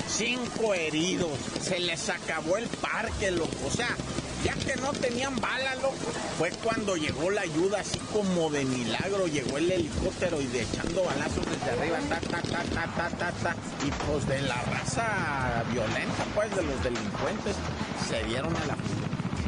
cinco 0.09 0.75
heridos. 0.75 1.39
Se 1.63 1.79
les 1.79 2.09
acabó 2.09 2.57
el 2.57 2.67
parque, 2.67 3.31
loco. 3.31 3.57
O 3.67 3.71
sea, 3.71 3.89
ya 4.45 4.55
que 4.55 4.75
no 4.81 4.93
tenían 4.93 5.37
balas, 5.41 5.77
loco, 5.77 5.95
fue 6.37 6.51
cuando 6.51 6.97
llegó 6.97 7.31
la 7.31 7.43
ayuda 7.43 7.81
así 7.81 7.99
como 8.13 8.51
de 8.51 8.65
milagro. 8.65 9.29
Llegó 9.29 9.59
el 9.59 9.71
helicóptero 9.71 10.41
y 10.41 10.47
de 10.47 10.63
echando 10.63 11.05
balazos 11.05 11.47
desde 11.47 11.71
arriba, 11.79 11.99
ta, 12.09 12.19
ta, 12.21 12.43
ta, 12.43 12.65
ta, 12.65 12.87
ta, 12.97 13.11
ta, 13.11 13.33
ta. 13.33 13.57
Y 13.87 13.91
pues 14.11 14.27
de 14.27 14.43
la 14.43 14.61
raza 14.63 15.65
violenta, 15.71 16.25
pues, 16.35 16.55
de 16.57 16.63
los 16.63 16.83
delincuentes, 16.83 17.55
se 18.09 18.25
dieron 18.25 18.57
a 18.57 18.67
la. 18.67 18.77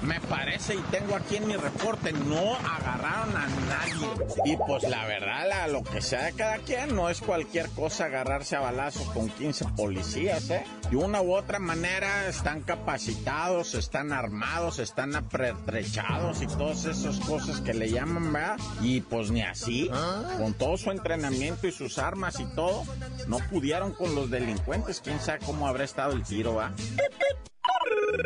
Me 0.05 0.21
parece, 0.21 0.75
y 0.75 0.79
tengo 0.91 1.17
aquí 1.17 1.37
en 1.37 1.47
mi 1.47 1.57
reporte, 1.57 2.13
no 2.13 2.57
agarraron 2.57 3.37
a 3.37 3.47
nadie. 3.47 4.09
Y 4.45 4.57
pues 4.57 4.83
la 4.85 5.05
verdad, 5.07 5.71
lo 5.71 5.83
que 5.83 6.01
sea 6.01 6.25
de 6.25 6.33
cada 6.33 6.59
quien, 6.59 6.95
no 6.95 7.09
es 7.09 7.21
cualquier 7.21 7.69
cosa 7.71 8.07
agarrarse 8.07 8.57
a 8.57 8.61
balazos 8.61 9.09
con 9.11 9.29
15 9.29 9.67
policías, 9.77 10.51
¿eh? 10.51 10.65
De 10.91 10.97
una 10.97 11.23
u 11.23 11.35
otra 11.35 11.59
manera 11.59 12.29
están 12.29 12.61
capacitados, 12.61 13.75
están 13.75 14.13
armados, 14.13 14.79
están 14.79 15.17
apretrechados 15.17 16.43
y 16.43 16.47
todas 16.47 16.85
esas 16.85 17.19
cosas 17.21 17.61
que 17.61 17.75
le 17.75 17.91
llaman, 17.91 18.33
¿verdad? 18.33 18.59
Y 18.83 19.01
pues 19.01 19.31
ni 19.31 19.43
así, 19.43 19.91
con 20.39 20.55
todo 20.55 20.77
su 20.77 20.91
entrenamiento 20.91 21.67
y 21.67 21.73
sus 21.73 21.99
armas 21.99 22.39
y 22.41 22.45
todo, 22.55 22.85
no 23.27 23.39
pudieron 23.51 23.93
con 23.93 24.15
los 24.15 24.31
delincuentes. 24.31 25.01
Quién 25.01 25.21
sabe 25.21 25.41
cómo 25.45 25.67
habrá 25.67 25.85
estado 25.85 26.13
el 26.13 26.23
tiro, 26.23 26.57
¿va? 26.57 26.73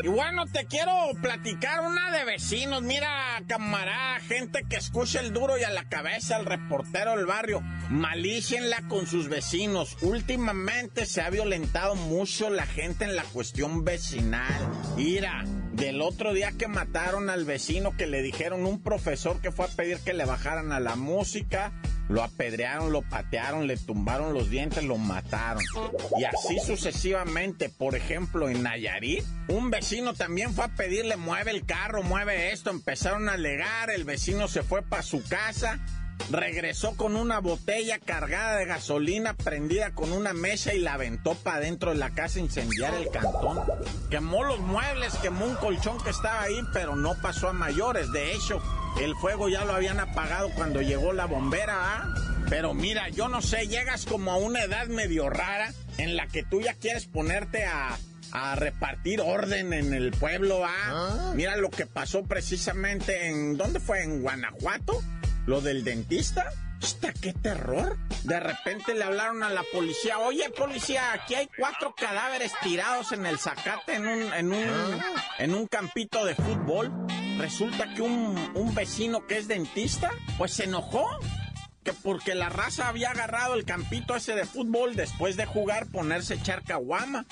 Y 0.03 0.09
bueno, 0.09 0.47
te 0.47 0.67
quiero 0.67 0.93
platicar 1.21 1.81
una 1.81 2.11
de 2.11 2.25
vecinos. 2.25 2.83
Mira, 2.83 3.43
camarada, 3.47 4.21
gente 4.21 4.65
que 4.69 4.77
escucha 4.77 5.21
el 5.21 5.33
duro 5.33 5.59
y 5.59 5.65
a 5.65 5.71
la 5.71 5.89
cabeza 5.89 6.37
al 6.37 6.47
reportero 6.47 7.17
del 7.17 7.27
barrio. 7.27 7.61
Malícienla 7.91 8.83
con 8.89 9.07
sus 9.07 9.29
vecinos. 9.29 9.97
Últimamente 10.03 11.07
se 11.07 11.23
ha 11.23 11.31
violentado 11.31 11.95
mucho 11.95 12.51
la 12.51 12.67
gente 12.67 13.05
en 13.05 13.17
la 13.17 13.25
cuestión 13.25 13.85
vecinal. 13.85 14.69
Mira, 14.97 15.45
del 15.73 16.03
otro 16.03 16.33
día 16.33 16.53
que 16.53 16.69
mataron 16.69 17.31
al 17.31 17.45
vecino 17.45 17.97
que 17.97 18.07
le 18.07 18.23
dijeron 18.23 18.67
un 18.67 18.83
profesor 18.83 19.41
que 19.41 19.53
fue 19.53 19.67
a 19.67 19.69
pedir 19.69 19.99
que 20.01 20.13
le 20.13 20.25
bajaran 20.25 20.73
a 20.73 20.81
la 20.81 20.97
música 20.97 21.73
lo 22.09 22.23
apedrearon, 22.23 22.93
lo 22.93 23.03
patearon, 23.03 23.67
le 23.67 23.77
tumbaron 23.77 24.33
los 24.33 24.51
dientes, 24.51 24.85
lo 24.85 24.97
mataron. 24.97 25.63
Y 26.19 26.25
así 26.25 26.59
sucesivamente. 26.65 27.69
Por 27.69 27.95
ejemplo, 27.95 28.49
en 28.49 28.63
Nayarit, 28.63 29.25
un 29.49 29.71
vecino 29.71 30.15
también 30.15 30.53
fue 30.55 30.65
a 30.65 30.69
pedirle, 30.69 31.17
mueve 31.17 31.51
el 31.51 31.65
carro, 31.65 32.03
mueve 32.03 32.53
esto. 32.53 32.71
Empezaron 32.71 33.29
a 33.29 33.35
alegar, 33.35 33.91
el 33.91 34.05
vecino 34.05 34.49
se 34.49 34.63
fue 34.63 34.83
para 34.83 35.03
su 35.03 35.23
casa 35.23 35.79
regresó 36.31 36.97
con 36.97 37.17
una 37.17 37.41
botella 37.41 37.99
cargada 37.99 38.57
de 38.57 38.67
gasolina 38.67 39.35
prendida 39.35 39.93
con 39.95 40.13
una 40.13 40.33
mesa 40.33 40.75
y 40.75 40.79
la 40.79 40.95
aventó 40.95 41.35
para 41.35 41.61
dentro 41.61 41.93
de 41.93 41.99
la 41.99 42.11
casa 42.11 42.39
a 42.39 42.43
incendiar 42.43 42.95
el 42.95 43.09
cantón. 43.11 43.61
Quemó 44.11 44.45
los 44.45 44.61
muebles, 44.61 45.15
quemó 45.17 45.47
un 45.47 45.57
colchón 45.57 45.99
que 46.03 46.11
estaba 46.11 46.43
ahí, 46.43 46.61
pero 46.73 46.97
no 46.97 47.15
pasó 47.21 47.49
a 47.49 47.53
mayores. 47.53 48.13
De 48.13 48.33
hecho, 48.33 48.63
el 49.01 49.15
fuego 49.17 49.49
ya 49.49 49.65
lo 49.65 49.75
habían 49.75 50.01
apagado 50.01 50.51
cuando 50.55 50.83
llegó 50.83 51.13
la 51.13 51.27
bombera, 51.27 51.75
¿ah? 51.77 52.15
Pero 52.49 52.73
mira, 52.75 53.09
yo 53.11 53.29
no 53.29 53.43
sé, 53.43 53.69
llegas 53.69 54.07
como 54.07 54.33
a 54.33 54.37
una 54.37 54.63
edad 54.63 54.87
medio 54.87 55.29
rara 55.29 55.73
en 55.99 56.17
la 56.17 56.27
que 56.27 56.43
tú 56.43 56.61
ya 56.61 56.75
quieres 56.75 57.07
ponerte 57.07 57.65
a, 57.65 57.99
repartir 58.57 59.23
orden 59.23 59.73
en 59.73 59.95
el 59.95 60.11
pueblo, 60.11 60.63
¿ah? 60.65 60.71
¿ah? 60.71 61.33
Mira 61.35 61.57
lo 61.57 61.71
que 61.71 61.87
pasó 61.87 62.25
precisamente 62.25 63.29
en... 63.29 63.57
¿Dónde 63.57 63.81
fue? 63.81 64.03
¿En 64.03 64.21
Guanajuato? 64.21 65.03
Lo 65.47 65.61
del 65.61 65.85
dentista. 65.85 66.51
¡Hasta 66.83 67.13
qué 67.13 67.33
terror! 67.33 67.99
De 68.23 68.39
repente 68.39 68.95
le 68.95 69.03
hablaron 69.03 69.43
a 69.43 69.51
la 69.51 69.65
policía, 69.73 70.19
oye 70.19 70.49
policía, 70.51 71.13
aquí 71.13 71.35
hay 71.35 71.49
cuatro 71.59 71.95
cadáveres 71.97 72.53
tirados 72.63 73.11
en 73.13 73.27
el 73.27 73.39
zacate 73.39 73.95
en 73.95 74.07
un, 74.07 74.33
en 74.33 74.53
un, 74.53 74.69
ah. 74.69 75.01
en 75.39 75.55
un 75.55 75.67
campito 75.67 76.25
de 76.25 76.37
fútbol. 76.37 76.93
Resulta 77.39 77.95
que 77.95 78.03
un, 78.03 78.53
un 78.55 78.75
vecino 78.75 79.27
que 79.27 79.39
es 79.39 79.49
dentista, 79.49 80.11
pues 80.37 80.53
se 80.53 80.65
enojó 80.65 81.09
que 81.85 81.93
porque 81.93 82.35
la 82.35 82.49
raza 82.49 82.89
había 82.89 83.11
agarrado 83.11 83.55
el 83.55 83.65
campito 83.65 84.15
ese 84.15 84.35
de 84.35 84.45
fútbol 84.45 84.95
después 84.95 85.37
de 85.37 85.47
jugar 85.47 85.87
ponerse 85.87 86.35
echar 86.35 86.63
caguama. 86.63 87.27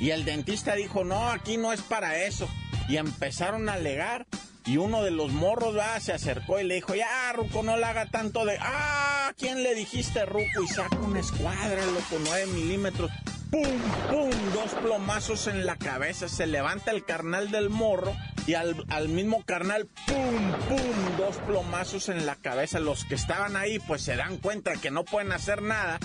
Y 0.00 0.10
el 0.10 0.24
dentista 0.24 0.74
dijo, 0.74 1.04
no, 1.04 1.30
aquí 1.30 1.56
no 1.56 1.72
es 1.72 1.80
para 1.82 2.18
eso. 2.18 2.48
Y 2.88 2.96
empezaron 2.96 3.68
a 3.68 3.74
alegar. 3.74 4.26
Y 4.64 4.76
uno 4.76 5.02
de 5.02 5.10
los 5.10 5.32
morros 5.32 5.76
¿va? 5.76 5.98
se 6.00 6.12
acercó 6.12 6.60
y 6.60 6.64
le 6.64 6.76
dijo, 6.76 6.94
ya, 6.94 7.32
Ruco, 7.32 7.62
no 7.62 7.76
le 7.76 7.84
haga 7.84 8.06
tanto 8.06 8.44
de... 8.44 8.58
Ah, 8.60 9.32
¿quién 9.36 9.62
le 9.62 9.74
dijiste, 9.74 10.24
Ruco? 10.24 10.62
Y 10.62 10.68
saca 10.68 10.96
una 10.98 11.20
escuadra, 11.20 11.84
loco, 11.86 12.22
9 12.22 12.46
milímetros. 12.46 13.10
¡Pum, 13.50 13.62
pum! 14.08 14.30
Dos 14.54 14.70
plomazos 14.82 15.46
en 15.46 15.66
la 15.66 15.76
cabeza. 15.76 16.28
Se 16.28 16.46
levanta 16.46 16.90
el 16.90 17.04
carnal 17.04 17.50
del 17.50 17.68
morro 17.68 18.14
y 18.46 18.54
al, 18.54 18.84
al, 18.88 19.08
mismo 19.08 19.44
carnal, 19.44 19.88
¡pum, 20.06 20.52
pum! 20.68 21.16
Dos 21.18 21.36
plomazos 21.46 22.08
en 22.08 22.24
la 22.24 22.36
cabeza. 22.36 22.80
Los 22.80 23.04
que 23.04 23.14
estaban 23.14 23.56
ahí, 23.56 23.78
pues 23.80 24.02
se 24.02 24.16
dan 24.16 24.38
cuenta 24.38 24.72
que 24.76 24.90
no 24.90 25.04
pueden 25.04 25.32
hacer 25.32 25.60
nada 25.60 25.98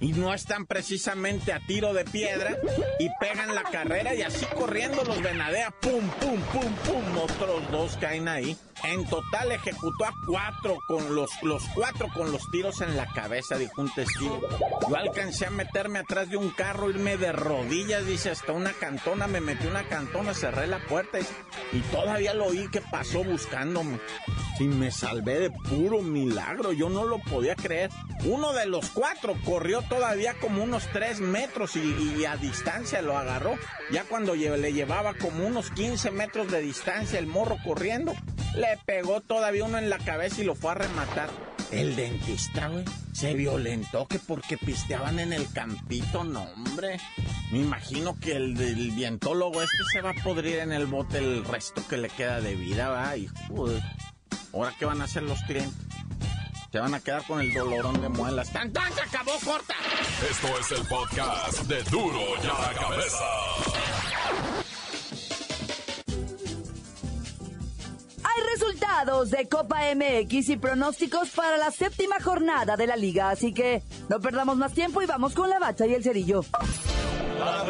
y 0.00 0.12
no 0.12 0.32
están 0.32 0.66
precisamente 0.66 1.52
a 1.52 1.60
tiro 1.66 1.92
de 1.92 2.04
piedra 2.04 2.56
y 2.98 3.08
pegan 3.20 3.54
la 3.54 3.62
carrera 3.64 4.14
y 4.14 4.22
así 4.22 4.46
corriendo 4.46 5.04
los 5.04 5.20
venadea, 5.22 5.70
pum, 5.70 6.08
pum, 6.20 6.40
pum, 6.40 6.74
pum, 6.86 7.18
otros 7.18 7.70
dos 7.70 7.96
caen 8.00 8.28
ahí. 8.28 8.56
En 8.82 9.06
total 9.06 9.52
ejecutó 9.52 10.06
a 10.06 10.12
cuatro 10.26 10.78
con 10.86 11.14
los, 11.14 11.30
los 11.42 11.62
cuatro 11.74 12.08
con 12.14 12.32
los 12.32 12.50
tiros 12.50 12.80
en 12.80 12.96
la 12.96 13.06
cabeza, 13.12 13.58
dijo 13.58 13.82
un 13.82 13.92
testigo. 13.92 14.40
Yo 14.88 14.96
alcancé 14.96 15.46
a 15.46 15.50
meterme 15.50 15.98
atrás 15.98 16.30
de 16.30 16.38
un 16.38 16.50
carro, 16.50 16.88
irme 16.88 17.18
de 17.18 17.32
rodillas, 17.32 18.06
dice, 18.06 18.30
hasta 18.30 18.52
una 18.52 18.72
cantona, 18.72 19.26
me 19.26 19.40
metí 19.42 19.66
una 19.66 19.86
cantona, 19.86 20.32
cerré 20.32 20.66
la 20.66 20.78
puerta 20.78 21.18
y, 21.20 21.80
todavía 21.92 22.32
lo 22.32 22.46
oí 22.46 22.68
que 22.70 22.80
pasó 22.80 23.22
buscándome. 23.22 24.00
Y 24.58 24.64
me 24.64 24.90
salvé 24.90 25.40
de 25.40 25.50
puro 25.50 26.00
milagro, 26.00 26.72
yo 26.72 26.88
no 26.88 27.04
lo 27.04 27.18
podía 27.18 27.56
creer. 27.56 27.90
Uno 28.24 28.52
de 28.52 28.66
los 28.66 28.90
cuatro 28.90 29.34
corrió 29.44 29.82
todavía 29.90 30.34
como 30.40 30.62
unos 30.62 30.86
tres 30.92 31.20
metros 31.20 31.76
y, 31.76 32.24
a 32.24 32.36
distancia 32.36 33.02
lo 33.02 33.18
agarró. 33.18 33.58
Ya 33.92 34.04
cuando 34.04 34.34
le 34.34 34.72
llevaba 34.72 35.12
como 35.14 35.46
unos 35.46 35.70
15 35.72 36.12
metros 36.12 36.50
de 36.50 36.62
distancia 36.62 37.18
el 37.18 37.26
morro 37.26 37.58
corriendo, 37.62 38.14
le 38.54 38.78
pegó 38.86 39.20
todavía 39.20 39.64
uno 39.64 39.76
en 39.76 39.90
la 39.90 39.98
cabeza 39.98 40.40
y 40.40 40.44
lo 40.44 40.54
fue 40.54 40.70
a 40.70 40.74
rematar. 40.74 41.28
El 41.70 41.94
dentista, 41.94 42.68
güey, 42.68 42.84
se 43.12 43.34
violentó 43.34 44.08
que 44.08 44.18
porque 44.18 44.56
pisteaban 44.56 45.18
en 45.18 45.32
el 45.32 45.52
campito, 45.52 46.24
no, 46.24 46.42
hombre. 46.42 46.98
Me 47.52 47.58
imagino 47.58 48.18
que 48.18 48.36
el 48.36 48.56
del 48.56 48.92
vientólogo 48.92 49.62
este 49.62 49.84
se 49.92 50.00
va 50.00 50.10
a 50.10 50.22
podrir 50.24 50.60
en 50.60 50.72
el 50.72 50.86
bote 50.86 51.18
el 51.18 51.44
resto 51.44 51.82
que 51.88 51.96
le 51.96 52.08
queda 52.08 52.40
de 52.40 52.54
vida, 52.54 52.88
va, 52.88 53.16
y 53.16 53.28
¿Ahora 54.52 54.74
qué 54.78 54.84
van 54.84 55.00
a 55.00 55.04
hacer 55.04 55.22
los 55.22 55.40
clientes? 55.42 55.76
Se 56.70 56.78
van 56.78 56.94
a 56.94 57.00
quedar 57.00 57.26
con 57.26 57.40
el 57.40 57.52
dolorón 57.52 58.00
de 58.00 58.08
muelas. 58.08 58.52
¡Tan, 58.52 58.72
tan! 58.72 58.92
¡Se 58.92 59.00
acabó, 59.00 59.32
corta! 59.44 59.74
Esto 60.30 60.48
es 60.60 60.72
el 60.78 60.86
podcast 60.86 61.62
de 61.62 61.82
Duro 61.84 62.20
ya 62.42 62.52
la 62.52 62.72
cabeza. 62.78 63.24
resultados 68.52 69.30
de 69.30 69.48
Copa 69.48 69.80
MX 69.94 70.48
y 70.50 70.56
pronósticos 70.56 71.30
para 71.30 71.56
la 71.56 71.70
séptima 71.70 72.16
jornada 72.20 72.76
de 72.76 72.86
la 72.86 72.96
liga, 72.96 73.30
así 73.30 73.54
que 73.54 73.82
no 74.08 74.20
perdamos 74.20 74.56
más 74.56 74.72
tiempo 74.72 75.00
y 75.02 75.06
vamos 75.06 75.34
con 75.34 75.48
la 75.48 75.58
bacha 75.58 75.86
y 75.86 75.94
el 75.94 76.02
cerillo. 76.02 76.44
¡La 77.38 77.64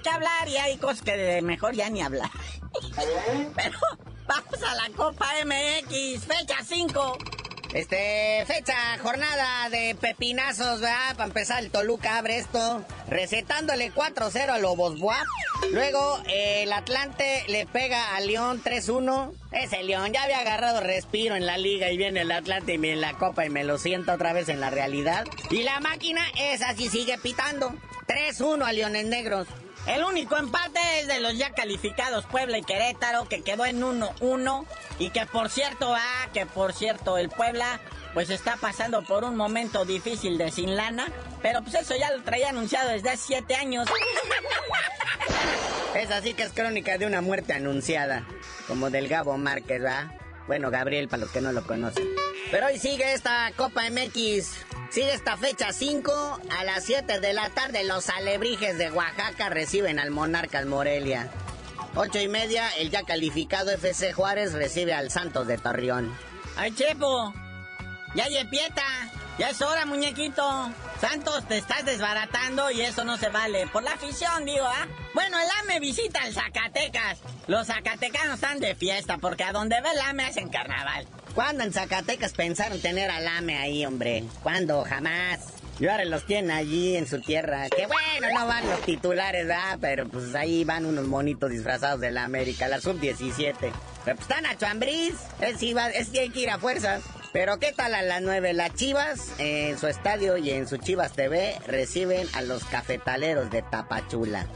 de 0.00 0.02
qué 0.02 0.10
hablar 0.10 0.48
y 0.48 0.56
hay 0.56 0.76
cosas 0.78 1.02
que 1.02 1.42
mejor 1.42 1.74
ya 1.74 1.88
ni 1.90 2.02
hablar. 2.02 2.30
Pero 3.56 3.78
vamos 4.26 4.62
a 4.66 4.74
la 4.74 4.96
Copa 4.96 5.26
MX, 5.44 6.24
fecha 6.24 6.56
5. 6.64 7.18
Este, 7.72 8.44
fecha, 8.46 8.98
jornada 9.00 9.68
de 9.70 9.94
pepinazos, 10.00 10.80
¿verdad? 10.80 11.12
Para 11.12 11.26
empezar, 11.26 11.62
el 11.62 11.70
Toluca 11.70 12.18
abre 12.18 12.38
esto, 12.38 12.84
recetándole 13.08 13.92
4-0 13.92 14.48
a 14.48 14.58
Lobos. 14.58 14.98
Luego, 15.70 16.20
el 16.26 16.72
Atlante 16.72 17.44
le 17.46 17.66
pega 17.66 18.16
a 18.16 18.20
León 18.20 18.60
3-1. 18.64 19.32
Ese 19.52 19.84
León 19.84 20.12
ya 20.12 20.24
había 20.24 20.40
agarrado 20.40 20.80
respiro 20.80 21.36
en 21.36 21.46
la 21.46 21.58
liga 21.58 21.92
y 21.92 21.96
viene 21.96 22.22
el 22.22 22.32
Atlante 22.32 22.74
y 22.74 22.78
viene 22.78 23.00
la 23.00 23.14
copa 23.14 23.46
y 23.46 23.50
me 23.50 23.62
lo 23.62 23.78
siento 23.78 24.14
otra 24.14 24.32
vez 24.32 24.48
en 24.48 24.58
la 24.58 24.70
realidad. 24.70 25.24
Y 25.50 25.62
la 25.62 25.78
máquina, 25.78 26.22
esa 26.36 26.74
sí 26.74 26.88
sigue 26.88 27.18
pitando. 27.18 27.72
3-1 28.08 28.66
a 28.66 28.72
Leones 28.72 29.06
Negros. 29.06 29.46
El 29.86 30.04
único 30.04 30.36
empate 30.36 30.80
es 31.00 31.08
de 31.08 31.20
los 31.20 31.36
ya 31.36 31.52
calificados 31.52 32.26
Puebla 32.26 32.58
y 32.58 32.62
Querétaro, 32.62 33.26
que 33.28 33.42
quedó 33.42 33.64
en 33.64 33.80
1-1. 33.80 34.66
Y 34.98 35.10
que 35.10 35.26
por 35.26 35.50
cierto, 35.50 35.94
ah, 35.94 36.28
que 36.32 36.46
por 36.46 36.72
cierto, 36.72 37.18
el 37.18 37.30
Puebla 37.30 37.80
pues 38.14 38.30
está 38.30 38.56
pasando 38.56 39.02
por 39.02 39.24
un 39.24 39.36
momento 39.36 39.84
difícil 39.84 40.36
de 40.36 40.50
sin 40.50 40.76
lana. 40.76 41.08
Pero 41.42 41.62
pues 41.62 41.74
eso 41.74 41.94
ya 41.96 42.10
lo 42.10 42.22
traía 42.22 42.50
anunciado 42.50 42.90
desde 42.90 43.10
hace 43.10 43.24
7 43.26 43.54
años. 43.54 43.88
Es 45.94 46.10
así 46.12 46.34
que 46.34 46.44
es 46.44 46.52
crónica 46.52 46.98
de 46.98 47.06
una 47.06 47.20
muerte 47.20 47.52
anunciada. 47.52 48.24
Como 48.68 48.90
del 48.90 49.08
Gabo 49.08 49.36
Márquez, 49.36 49.84
¿va? 49.84 50.12
Bueno, 50.46 50.70
Gabriel, 50.70 51.08
para 51.08 51.22
los 51.22 51.30
que 51.30 51.40
no 51.40 51.50
lo 51.52 51.66
conocen. 51.66 52.06
Pero 52.50 52.66
hoy 52.66 52.78
sigue 52.78 53.12
esta 53.12 53.50
Copa 53.56 53.82
MX. 53.90 54.54
Sigue 54.90 55.14
esta 55.14 55.36
fecha 55.36 55.72
5 55.72 56.40
a 56.50 56.64
las 56.64 56.84
7 56.84 57.20
de 57.20 57.32
la 57.32 57.48
tarde. 57.50 57.84
Los 57.84 58.08
alebrijes 58.08 58.76
de 58.76 58.90
Oaxaca 58.90 59.48
reciben 59.48 60.00
al 60.00 60.10
Monarcas 60.10 60.66
Morelia. 60.66 61.30
8 61.94 62.18
y 62.18 62.28
media, 62.28 62.68
el 62.76 62.90
ya 62.90 63.04
calificado 63.04 63.70
FC 63.70 64.12
Juárez 64.12 64.52
recibe 64.52 64.92
al 64.92 65.10
Santos 65.10 65.46
de 65.46 65.58
Torreón. 65.58 66.12
¡Ay, 66.56 66.72
Chepo! 66.72 67.32
¡Ya 68.16 68.26
pieta! 68.50 68.82
Ya 69.40 69.48
es 69.48 69.62
hora, 69.62 69.86
muñequito. 69.86 70.70
Santos, 71.00 71.48
te 71.48 71.56
estás 71.56 71.86
desbaratando 71.86 72.70
y 72.70 72.82
eso 72.82 73.04
no 73.04 73.16
se 73.16 73.30
vale. 73.30 73.66
Por 73.68 73.82
la 73.82 73.92
afición, 73.92 74.44
digo, 74.44 74.66
¿ah? 74.66 74.86
Bueno, 75.14 75.38
el 75.40 75.48
AME 75.62 75.80
visita 75.80 76.26
el 76.26 76.34
Zacatecas. 76.34 77.20
Los 77.46 77.68
zacatecanos 77.68 78.34
están 78.34 78.60
de 78.60 78.74
fiesta 78.74 79.16
porque 79.16 79.44
a 79.44 79.52
donde 79.52 79.80
ve 79.80 79.88
el 79.94 80.00
AME 80.02 80.24
hacen 80.24 80.50
carnaval. 80.50 81.06
¿Cuándo 81.34 81.64
en 81.64 81.72
Zacatecas 81.72 82.34
pensaron 82.34 82.82
tener 82.82 83.10
al 83.10 83.26
AME 83.26 83.56
ahí, 83.56 83.86
hombre? 83.86 84.24
¿Cuándo? 84.42 84.84
Jamás. 84.84 85.40
Y 85.78 85.88
ahora 85.88 86.04
los 86.04 86.26
tienen 86.26 86.50
allí 86.50 86.96
en 86.96 87.08
su 87.08 87.22
tierra. 87.22 87.70
Que 87.70 87.86
bueno, 87.86 88.38
no 88.38 88.46
van 88.46 88.68
los 88.68 88.82
titulares, 88.82 89.46
¿verdad? 89.46 89.78
Pero 89.80 90.06
pues 90.06 90.34
ahí 90.34 90.64
van 90.64 90.84
unos 90.84 91.06
monitos 91.06 91.48
disfrazados 91.48 91.98
de 92.02 92.10
la 92.10 92.24
América, 92.24 92.68
la 92.68 92.78
sub-17. 92.78 93.54
Pero 93.58 93.72
pues 94.04 94.20
están 94.20 94.44
a 94.44 94.58
Chambriz. 94.58 95.14
Es, 95.40 95.62
es 95.62 96.08
que 96.10 96.20
hay 96.20 96.28
que 96.28 96.40
ir 96.40 96.50
a 96.50 96.58
fuerzas. 96.58 97.00
Pero 97.32 97.58
¿qué 97.58 97.72
tal 97.72 97.94
a 97.94 98.02
las 98.02 98.22
9? 98.22 98.52
Las 98.54 98.74
Chivas 98.74 99.32
en 99.38 99.78
su 99.78 99.86
estadio 99.86 100.36
y 100.36 100.50
en 100.50 100.66
su 100.66 100.78
Chivas 100.78 101.12
TV 101.12 101.56
reciben 101.66 102.28
a 102.34 102.42
los 102.42 102.64
cafetaleros 102.64 103.50
de 103.50 103.62
Tapachula. 103.62 104.46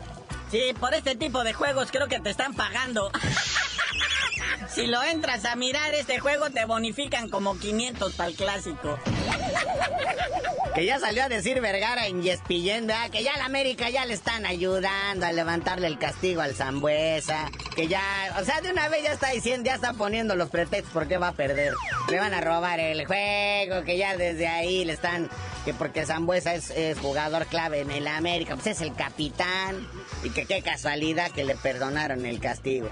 Sí, 0.51 0.75
por 0.79 0.93
este 0.95 1.15
tipo 1.15 1.45
de 1.45 1.53
juegos 1.53 1.91
creo 1.93 2.09
que 2.09 2.21
te 2.21 2.31
están 2.31 2.55
pagando. 2.55 3.13
si 4.69 4.87
lo 4.87 5.03
entras 5.05 5.45
a 5.45 5.55
mirar 5.55 5.95
este 5.95 6.19
juego 6.19 6.51
te 6.51 6.65
bonifican 6.65 7.29
como 7.29 7.59
500 7.59 8.13
para 8.15 8.31
el 8.31 8.37
clásico. 8.37 8.99
Que 10.75 10.85
ya 10.85 10.99
salió 10.99 11.23
a 11.23 11.29
decir 11.29 11.61
Vergara 11.61 12.09
en 12.09 12.23
Yespillén, 12.23 12.91
Que 13.13 13.23
ya 13.23 13.37
la 13.37 13.45
América 13.45 13.91
ya 13.91 14.05
le 14.05 14.15
están 14.15 14.45
ayudando 14.45 15.25
a 15.25 15.31
levantarle 15.31 15.87
el 15.87 15.99
castigo 15.99 16.41
al 16.41 16.57
Zambuesa. 16.57 17.49
Que 17.77 17.87
ya, 17.87 18.03
o 18.41 18.45
sea, 18.45 18.61
de 18.61 18.73
una 18.73 18.89
vez 18.89 19.05
ya 19.05 19.13
está 19.13 19.31
diciendo, 19.31 19.67
ya 19.67 19.77
está 19.77 19.93
poniendo 19.93 20.35
los 20.35 20.51
pretextos 20.51 20.93
porque 20.93 21.17
va 21.17 21.29
a 21.29 21.33
perder. 21.33 21.75
Le 22.09 22.19
van 22.19 22.35
a 22.35 22.41
robar 22.41 22.81
el 22.81 23.07
juego, 23.07 23.85
que 23.85 23.97
ya 23.97 24.17
desde 24.17 24.47
ahí 24.47 24.85
le 24.85 24.93
están, 24.93 25.31
que 25.65 25.73
porque 25.73 26.05
Zambuesa 26.05 26.55
es, 26.55 26.99
jugador 26.99 27.47
clave 27.47 27.81
en 27.81 27.91
el 27.91 28.07
América, 28.07 28.55
pues 28.55 28.67
es 28.69 28.81
el 28.83 28.95
capitán. 28.95 29.89
Y 30.23 30.31
que 30.31 30.45
qué 30.45 30.63
casualidad 30.63 31.31
que 31.31 31.45
le 31.45 31.55
perdonaron 31.57 32.27
el 32.27 32.41
castigo. 32.41 32.89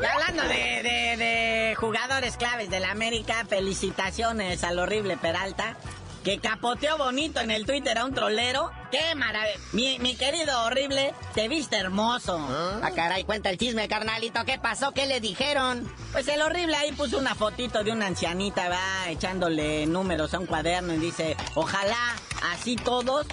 Y 0.00 0.04
hablando 0.04 0.44
de 0.44 1.74
jugadores 1.78 2.36
claves 2.36 2.70
del 2.70 2.84
América, 2.84 3.44
felicitaciones 3.48 4.62
al 4.64 4.78
horrible 4.78 5.16
Peralta 5.16 5.76
que 6.22 6.38
capoteó 6.38 6.96
bonito 6.98 7.40
en 7.40 7.50
el 7.50 7.66
Twitter 7.66 7.98
a 7.98 8.04
un 8.04 8.14
trolero. 8.14 8.70
¡Qué 8.90 9.14
maravilla! 9.14 9.58
Mi, 9.72 10.16
querido 10.16 10.64
horrible, 10.64 11.14
te 11.34 11.48
viste 11.48 11.76
hermoso. 11.76 12.38
¿Ah? 12.38 12.80
ah, 12.82 12.90
caray, 12.94 13.24
cuenta 13.24 13.50
el 13.50 13.58
chisme, 13.58 13.88
carnalito. 13.88 14.44
¿Qué 14.44 14.58
pasó? 14.58 14.92
¿Qué 14.92 15.06
le 15.06 15.20
dijeron? 15.20 15.90
Pues 16.12 16.28
el 16.28 16.42
horrible 16.42 16.76
ahí 16.76 16.92
puso 16.92 17.18
una 17.18 17.34
fotito 17.34 17.82
de 17.82 17.92
una 17.92 18.06
ancianita, 18.06 18.68
va, 18.68 19.10
echándole 19.10 19.86
números 19.86 20.34
a 20.34 20.38
un 20.38 20.46
cuaderno 20.46 20.94
y 20.94 20.98
dice, 20.98 21.36
ojalá 21.54 22.14
así 22.52 22.76
todos 22.76 23.26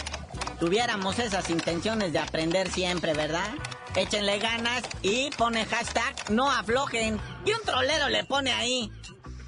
tuviéramos 0.59 1.19
esas 1.19 1.49
intenciones 1.49 2.13
de 2.13 2.19
aprender 2.19 2.69
siempre, 2.69 3.13
¿verdad? 3.13 3.49
Échenle 3.95 4.39
ganas 4.39 4.83
y 5.01 5.29
pone 5.31 5.65
hashtag 5.65 6.31
no 6.31 6.51
aflojen. 6.51 7.19
Y 7.45 7.51
un 7.51 7.61
trolero 7.65 8.09
le 8.09 8.23
pone 8.23 8.51
ahí, 8.51 8.91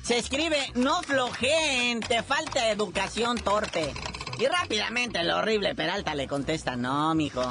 se 0.03 0.17
escribe, 0.17 0.71
no 0.75 1.01
flojeen, 1.03 1.99
te 1.99 2.23
falta 2.23 2.69
educación 2.69 3.37
torpe. 3.37 3.93
Y 4.39 4.47
rápidamente 4.47 5.19
el 5.19 5.31
horrible 5.31 5.75
Peralta 5.75 6.15
le 6.15 6.27
contesta, 6.27 6.75
no, 6.75 7.13
mijo. 7.13 7.43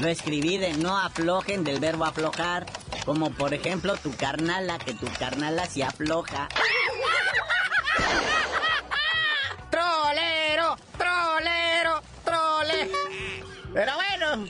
Lo 0.00 0.08
escribí 0.08 0.58
de 0.58 0.74
no 0.74 0.96
aflojen 0.96 1.64
del 1.64 1.80
verbo 1.80 2.04
aflojar. 2.04 2.66
Como 3.04 3.30
por 3.30 3.52
ejemplo 3.52 3.96
tu 3.96 4.14
carnala, 4.14 4.78
que 4.78 4.94
tu 4.94 5.06
carnala 5.18 5.66
se 5.66 5.82
afloja. 5.82 6.48
¡Trolero! 9.70 10.76
¡Trolero! 10.96 12.02
¡Trole! 12.24 12.90
Pero 13.74 13.92
bueno, 13.94 14.46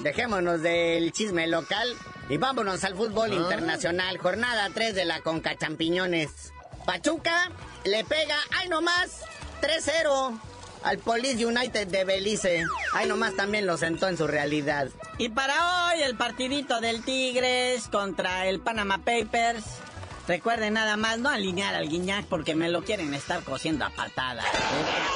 dejémonos 0.00 0.62
del 0.62 1.12
chisme 1.12 1.46
local 1.46 1.88
y 2.28 2.36
vámonos 2.36 2.84
al 2.84 2.94
fútbol 2.94 3.30
ah. 3.32 3.34
internacional. 3.34 4.18
Jornada 4.18 4.68
3 4.74 4.94
de 4.94 5.04
la 5.04 5.20
Conca 5.20 5.56
Champiñones. 5.56 6.52
Pachuca 6.88 7.50
le 7.84 8.02
pega, 8.02 8.38
ay 8.58 8.70
nomás, 8.70 9.20
3-0 9.60 10.40
al 10.84 10.96
Police 10.96 11.44
United 11.44 11.86
de 11.86 12.04
Belice. 12.04 12.64
Ay 12.94 13.06
nomás 13.06 13.36
también 13.36 13.66
lo 13.66 13.76
sentó 13.76 14.08
en 14.08 14.16
su 14.16 14.26
realidad. 14.26 14.88
Y 15.18 15.28
para 15.28 15.90
hoy 15.90 16.00
el 16.00 16.16
partidito 16.16 16.80
del 16.80 17.04
Tigres 17.04 17.88
contra 17.88 18.46
el 18.46 18.60
Panama 18.60 18.96
Papers. 19.04 19.66
Recuerden 20.26 20.72
nada 20.72 20.96
más 20.96 21.18
no 21.18 21.28
alinear 21.28 21.74
al 21.74 21.90
Guiñac 21.90 22.24
porque 22.24 22.54
me 22.54 22.70
lo 22.70 22.82
quieren 22.82 23.12
estar 23.12 23.42
cosiendo 23.42 23.84
a 23.84 23.90
patadas. 23.90 24.46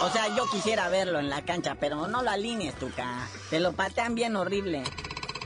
O 0.02 0.10
sea, 0.10 0.28
yo 0.36 0.44
quisiera 0.50 0.90
verlo 0.90 1.20
en 1.20 1.30
la 1.30 1.40
cancha, 1.40 1.76
pero 1.80 2.06
no 2.06 2.22
lo 2.22 2.28
alinees, 2.28 2.74
Tuca. 2.74 3.26
Te 3.48 3.60
lo 3.60 3.72
patean 3.72 4.14
bien 4.14 4.36
horrible. 4.36 4.84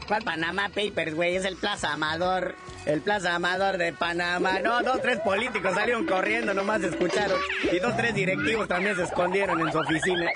¿Cuál 0.06 0.22
Panama 0.22 0.68
Papers, 0.68 1.14
güey? 1.14 1.36
Es 1.36 1.44
el 1.44 1.56
Plaza 1.56 1.92
Amador. 1.92 2.54
El 2.84 3.00
Plaza 3.00 3.34
Amador 3.34 3.76
de 3.78 3.92
Panamá. 3.92 4.60
No, 4.60 4.82
dos, 4.82 5.02
tres 5.02 5.18
políticos 5.20 5.74
salieron 5.74 6.06
corriendo, 6.06 6.54
nomás 6.54 6.82
escucharon. 6.82 7.40
Y 7.72 7.78
dos, 7.80 7.96
tres 7.96 8.14
directivos 8.14 8.68
también 8.68 8.94
se 8.94 9.02
escondieron 9.02 9.60
en 9.60 9.72
su 9.72 9.78
oficina. 9.78 10.30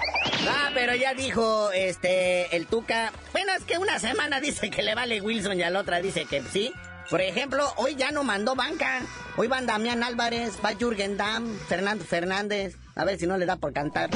Ah, 0.49 0.71
pero 0.75 0.95
ya 0.97 1.15
dijo, 1.15 1.71
este, 1.73 2.55
el 2.57 2.67
Tuca. 2.67 3.13
Bueno, 3.33 3.53
es 3.57 3.65
que 3.65 3.79
una 3.79 3.99
semana 3.99 4.41
dice 4.41 4.71
que 4.71 4.83
le 4.83 4.95
vale 4.95 5.21
Wilson 5.21 5.59
y 5.59 5.63
a 5.63 5.71
la 5.71 5.81
otra 5.81 6.01
dice 6.01 6.25
que 6.25 6.43
sí. 6.43 6.73
Por 7.09 7.21
ejemplo, 7.21 7.73
hoy 7.77 7.95
ya 7.97 8.11
no 8.11 8.25
mandó 8.25 8.55
banca. 8.55 9.01
Hoy 9.37 9.49
van 9.49 9.67
Damián 9.67 10.03
Álvarez, 10.03 10.59
va 10.65 10.75
Jürgen 10.79 11.17
Damm, 11.17 11.59
Fernando 11.69 12.05
Fernández. 12.05 12.77
A 12.95 13.05
ver 13.05 13.19
si 13.19 13.27
no 13.27 13.37
le 13.37 13.47
da 13.47 13.57
por 13.57 13.73
cantar. 13.73 14.11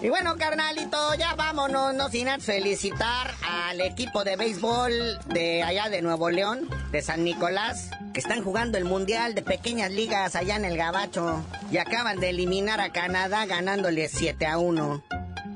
Y 0.00 0.08
bueno, 0.08 0.36
carnalito, 0.36 1.14
ya 1.14 1.34
vámonos, 1.34 1.94
no 1.94 2.08
sin 2.08 2.28
felicitar 2.40 3.34
al 3.48 3.80
equipo 3.80 4.22
de 4.22 4.36
béisbol 4.36 5.18
de 5.26 5.62
allá 5.62 5.88
de 5.88 6.02
Nuevo 6.02 6.30
León, 6.30 6.68
de 6.92 7.02
San 7.02 7.24
Nicolás, 7.24 7.90
que 8.12 8.20
están 8.20 8.44
jugando 8.44 8.78
el 8.78 8.84
Mundial 8.84 9.34
de 9.34 9.42
Pequeñas 9.42 9.90
Ligas 9.90 10.36
allá 10.36 10.56
en 10.56 10.64
el 10.64 10.76
Gabacho 10.76 11.42
y 11.70 11.78
acaban 11.78 12.20
de 12.20 12.30
eliminar 12.30 12.80
a 12.80 12.92
Canadá 12.92 13.46
ganándole 13.46 14.08
7 14.08 14.46
a 14.46 14.58
1. 14.58 15.02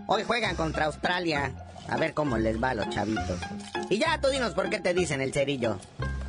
Hoy 0.07 0.25
juegan 0.25 0.57
contra 0.57 0.87
Australia. 0.87 1.53
A 1.88 1.97
ver 1.97 2.14
cómo 2.14 2.38
les 2.38 2.62
va 2.62 2.71
a 2.71 2.75
los 2.75 2.88
chavitos. 2.90 3.40
Y 3.90 3.99
ya 3.99 4.21
tú 4.21 4.29
dinos 4.29 4.55
por 4.55 4.71
qué 4.71 4.79
te 4.81 4.95
dicen 4.95 5.21
el 5.21 5.33
cerillo. 5.33 5.79